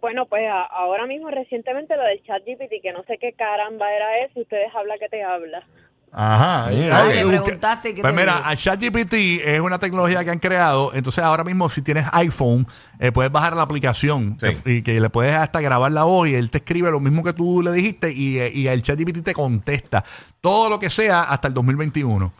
Bueno, 0.00 0.26
pues 0.26 0.42
a- 0.50 0.64
ahora 0.66 1.06
mismo 1.06 1.30
recientemente 1.30 1.96
lo 1.96 2.02
del 2.02 2.22
chat 2.24 2.42
GPT, 2.44 2.82
que 2.82 2.92
no 2.92 3.02
sé 3.04 3.16
qué 3.20 3.32
caramba 3.32 3.90
era 3.90 4.18
eso, 4.26 4.40
ustedes 4.40 4.68
habla 4.74 4.94
que 4.98 5.08
te 5.08 5.22
habla. 5.24 5.62
Ajá. 6.16 6.66
Ah, 6.66 7.04
le 7.12 7.26
preguntaste 7.26 7.90
y 7.90 7.94
qué 7.94 8.00
Pues 8.02 8.14
te 8.14 8.20
mira, 8.20 8.36
dijo. 8.36 8.48
a 8.48 8.56
ChatGPT 8.56 9.14
es 9.44 9.60
una 9.60 9.80
tecnología 9.80 10.24
que 10.24 10.30
han 10.30 10.38
creado. 10.38 10.92
Entonces, 10.94 11.24
ahora 11.24 11.42
mismo, 11.42 11.68
si 11.68 11.82
tienes 11.82 12.06
iPhone, 12.12 12.68
eh, 13.00 13.10
puedes 13.10 13.32
bajar 13.32 13.56
la 13.56 13.62
aplicación 13.62 14.36
Sí. 14.40 14.48
y 14.64 14.82
que 14.82 15.00
le 15.00 15.10
puedes 15.10 15.34
hasta 15.34 15.60
grabar 15.60 15.90
la 15.90 16.04
voz 16.04 16.28
y 16.28 16.36
él 16.36 16.50
te 16.50 16.58
escribe 16.58 16.90
lo 16.92 17.00
mismo 17.00 17.24
que 17.24 17.32
tú 17.32 17.62
le 17.62 17.72
dijiste 17.72 18.12
y, 18.12 18.38
eh, 18.38 18.52
y 18.54 18.68
el 18.68 18.80
ChatGPT 18.82 19.24
te 19.24 19.32
contesta 19.34 20.04
todo 20.40 20.70
lo 20.70 20.78
que 20.78 20.88
sea 20.88 21.22
hasta 21.24 21.48
el 21.48 21.54
2021. 21.54 22.32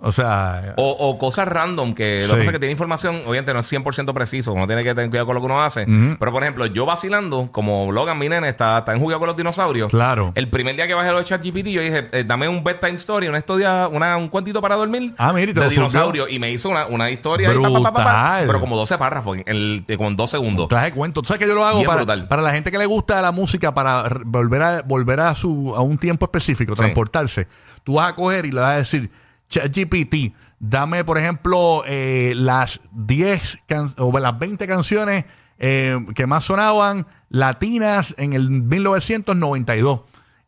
O 0.00 0.12
sea, 0.12 0.74
O, 0.76 0.90
o 0.90 1.18
cosas 1.18 1.48
random 1.48 1.92
que 1.92 2.20
lo 2.20 2.26
Sí. 2.26 2.30
que 2.30 2.36
pasa 2.38 2.42
es 2.50 2.52
que 2.52 2.58
tiene 2.60 2.72
información, 2.72 3.16
obviamente 3.26 3.52
no 3.52 3.58
es 3.60 3.66
100% 3.72 4.12
preciso, 4.14 4.52
uno 4.52 4.66
tiene 4.66 4.84
que 4.84 4.94
tener 4.94 5.10
cuidado 5.10 5.26
con 5.26 5.34
lo 5.34 5.40
que 5.40 5.46
uno 5.46 5.60
hace. 5.62 5.86
Pero 5.86 6.32
por 6.32 6.42
ejemplo, 6.42 6.66
yo 6.66 6.86
vacilando, 6.86 7.48
como 7.50 7.90
Logan, 7.90 8.18
mi 8.18 8.28
nene, 8.28 8.48
está, 8.48 8.78
está 8.78 8.92
en 8.92 9.00
con 9.00 9.26
los 9.26 9.36
dinosaurios. 9.36 9.90
Claro. 9.90 10.32
El 10.34 10.48
primer 10.48 10.76
día 10.76 10.86
que 10.86 10.94
bajé 10.94 11.10
los 11.10 11.24
ChatGPT, 11.24 11.66
yo 11.68 11.80
dije, 11.80 12.06
eh, 12.12 12.24
dame 12.24 12.48
un 12.48 12.62
bedtime 12.62 12.94
story, 12.94 13.26
una 13.28 13.38
historia, 13.38 13.88
una, 13.88 14.16
un 14.16 14.28
cuentito 14.28 14.60
para 14.60 14.76
dormir. 14.76 15.14
Ah, 15.18 15.32
mira, 15.32 15.50
y 15.50 15.54
te 15.54 15.60
de 15.60 15.68
dinosaurio. 15.70 16.28
Y 16.28 16.38
me 16.38 16.50
hizo 16.50 16.68
una, 16.68 16.86
una 16.86 17.10
historia 17.10 17.50
ahí, 17.50 17.56
pa, 17.92 18.42
pero 18.46 18.60
como 18.60 18.76
12 18.76 18.98
párrafos, 18.98 19.38
en 19.38 19.44
el, 19.46 19.84
en 19.88 20.16
dos 20.16 20.30
segundos. 20.30 20.68
clase 20.68 20.86
de 20.86 20.92
cuento. 20.92 21.22
Tú 21.22 21.28
sabes 21.28 21.40
que 21.40 21.48
yo 21.48 21.54
lo 21.54 21.64
hago 21.64 21.78
Bien 21.78 21.86
para, 21.88 22.02
brutal. 22.02 22.28
para 22.28 22.42
la 22.42 22.52
gente 22.52 22.70
que 22.70 22.78
le 22.78 22.86
gusta 22.86 23.20
la 23.22 23.32
música, 23.32 23.74
para 23.74 24.04
volver 24.24 24.62
a 24.62 24.82
volver 24.82 25.20
a 25.20 25.34
su 25.34 25.74
a 25.76 25.80
un 25.80 25.98
tiempo 25.98 26.26
específico, 26.26 26.74
Sí. 26.74 26.78
transportarse. 26.80 27.46
Tú 27.84 27.94
vas 27.94 28.10
a 28.12 28.14
coger 28.14 28.46
y 28.46 28.52
le 28.52 28.60
vas 28.60 28.74
a 28.74 28.76
decir, 28.76 29.10
ChatGPT, 29.48 30.34
dame, 30.58 31.04
por 31.04 31.18
ejemplo, 31.18 31.82
eh, 31.86 32.32
las 32.36 32.80
10 32.92 33.58
can- 33.66 33.94
o 33.98 34.16
las 34.18 34.38
20 34.38 34.66
canciones 34.66 35.24
eh, 35.58 35.98
que 36.14 36.26
más 36.26 36.44
sonaban 36.44 37.06
latinas 37.30 38.14
en 38.18 38.32
el 38.32 38.48
1992. 38.50 40.00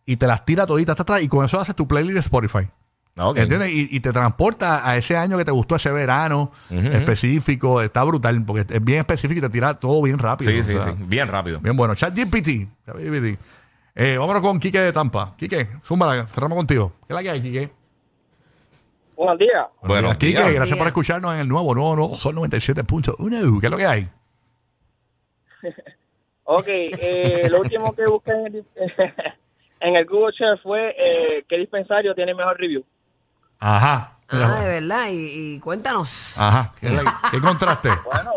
Y 0.06 0.16
te 0.16 0.26
las 0.26 0.44
tira 0.44 0.66
toditas, 0.66 0.96
ta, 0.96 1.04
ta, 1.04 1.20
y 1.20 1.28
con 1.28 1.44
eso 1.44 1.60
haces 1.60 1.74
tu 1.76 1.86
playlist 1.86 2.14
de 2.14 2.20
Spotify. 2.20 2.68
Ah, 3.16 3.28
ok. 3.28 3.38
¿Entiendes? 3.38 3.70
Y, 3.70 3.88
y 3.90 4.00
te 4.00 4.12
transporta 4.12 4.88
a 4.88 4.96
ese 4.96 5.16
año 5.16 5.36
que 5.36 5.44
te 5.44 5.50
gustó, 5.50 5.76
ese 5.76 5.90
verano 5.90 6.52
específico. 6.70 7.82
Está 7.82 8.02
brutal, 8.04 8.42
porque 8.44 8.66
es 8.74 8.84
bien 8.84 9.00
específico 9.00 9.38
y 9.38 9.42
te 9.42 9.50
tira 9.50 9.74
todo 9.74 10.00
bien 10.02 10.18
rápido. 10.18 10.50
Sí, 10.50 10.62
sí, 10.62 10.72
sea, 10.72 10.84
sí. 10.84 10.90
Bien 11.06 11.28
rápido. 11.28 11.60
Bien 11.60 11.76
bueno. 11.76 11.94
ChatGPT. 11.94 12.68
ChatGPT. 12.86 13.38
Eh, 13.94 14.16
vámonos 14.18 14.42
con 14.42 14.58
Quique 14.60 14.80
de 14.80 14.92
Tampa. 14.92 15.34
Quique, 15.36 15.68
zúmbala, 15.84 16.26
cerramos 16.28 16.56
contigo. 16.56 16.92
¿Qué 17.06 17.12
es 17.12 17.14
la 17.16 17.22
que 17.22 17.30
hay, 17.30 17.42
Quique? 17.42 17.72
Buenos 19.20 19.38
días. 19.38 19.66
Buenos 19.82 20.16
Quique, 20.16 20.38
días. 20.40 20.54
gracias 20.54 20.78
por 20.78 20.86
escucharnos 20.86 21.34
en 21.34 21.40
el 21.40 21.48
nuevo, 21.48 21.74
nuevo, 21.74 21.94
nuevo 21.94 22.16
Sol 22.16 22.34
97.1. 22.36 23.60
¿Qué 23.60 23.66
es 23.66 23.70
lo 23.70 23.76
que 23.76 23.86
hay? 23.86 24.08
Ok, 26.44 26.64
eh, 26.66 27.46
lo 27.48 27.60
último 27.60 27.94
que 27.94 28.06
busqué 28.06 28.32
en 28.32 28.46
el, 28.56 28.64
en 29.80 29.94
el 29.94 30.04
Google 30.06 30.34
Share 30.36 30.58
fue 30.60 30.96
eh, 30.98 31.44
qué 31.48 31.58
dispensario 31.58 32.12
tiene 32.12 32.34
mejor 32.34 32.58
review. 32.58 32.82
Ajá. 33.60 34.16
Ah, 34.30 34.58
de 34.60 34.68
verdad. 34.80 35.08
Y, 35.12 35.54
y 35.56 35.60
cuéntanos. 35.60 36.36
Ajá. 36.40 36.72
¿Qué, 36.80 36.88
qué 37.30 37.36
encontraste? 37.36 37.90
Bueno, 38.04 38.32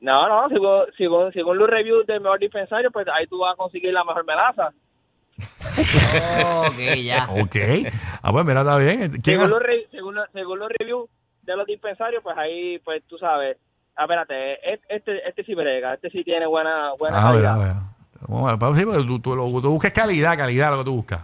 no, 0.00 0.28
no, 0.28 0.48
según, 0.48 0.84
según, 0.96 1.32
según 1.32 1.58
los 1.58 1.68
reviews 1.68 2.06
del 2.06 2.22
mejor 2.22 2.38
dispensario, 2.38 2.90
pues 2.90 3.06
ahí 3.08 3.26
tú 3.26 3.38
vas 3.38 3.52
a 3.52 3.56
conseguir 3.56 3.92
la 3.92 4.04
mejor 4.04 4.24
melaza. 4.24 4.72
Ok, 6.66 6.78
ya. 7.02 7.28
ok. 7.30 7.56
Ah, 8.22 8.32
pues 8.32 8.44
mira, 8.44 8.60
está 8.60 8.76
bien. 8.78 9.10
¿Quién 9.22 9.22
Según 9.38 9.44
ha- 9.44 9.48
los, 9.48 9.62
re- 9.62 9.88
según, 9.90 10.14
los- 10.14 10.28
según 10.32 10.58
los 10.58 10.68
reviews 10.78 11.08
de 11.42 11.56
los 11.56 11.66
dispensarios, 11.66 12.22
pues 12.22 12.36
ahí, 12.38 12.78
pues 12.84 13.02
tú 13.08 13.16
sabes. 13.18 13.56
Ah, 13.96 14.02
espérate, 14.04 14.34
e- 14.54 14.80
este, 14.88 15.28
este 15.28 15.44
sí 15.44 15.54
brega, 15.54 15.94
este 15.94 16.10
sí 16.10 16.24
tiene 16.24 16.46
buena, 16.46 16.92
buena 16.98 17.18
Ah, 17.18 17.22
calidad. 17.32 17.54
mira, 17.56 17.64
mira. 17.64 17.82
Vamos 18.26 18.48
a 18.48 18.50
ver, 18.52 18.58
pues 18.58 18.78
sí, 18.80 18.84
porque 18.86 19.04
tú, 19.06 19.18
tú, 19.20 19.36
lo- 19.36 19.60
tú 19.60 19.70
buscas 19.70 19.92
calidad, 19.92 20.36
calidad, 20.36 20.70
lo 20.70 20.78
que 20.78 20.84
tú 20.84 20.94
buscas. 20.96 21.20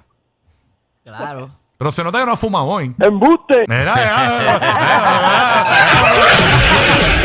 Claro. 1.05 1.51
Pero 1.79 1.91
se 1.93 2.05
nota 2.05 2.21
que 2.21 2.27
no 2.27 2.37
fumado 2.37 2.67
hoy. 2.67 2.95
¡Embuste! 3.01 3.65
Mira, 3.67 3.95
ya. 3.97 4.61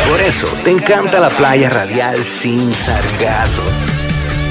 Por 0.09 0.21
eso 0.21 0.47
te 0.63 0.71
encanta 0.71 1.19
la 1.19 1.29
playa 1.29 1.69
radial 1.69 2.17
sin 2.23 2.73
sargazo. 2.73 3.61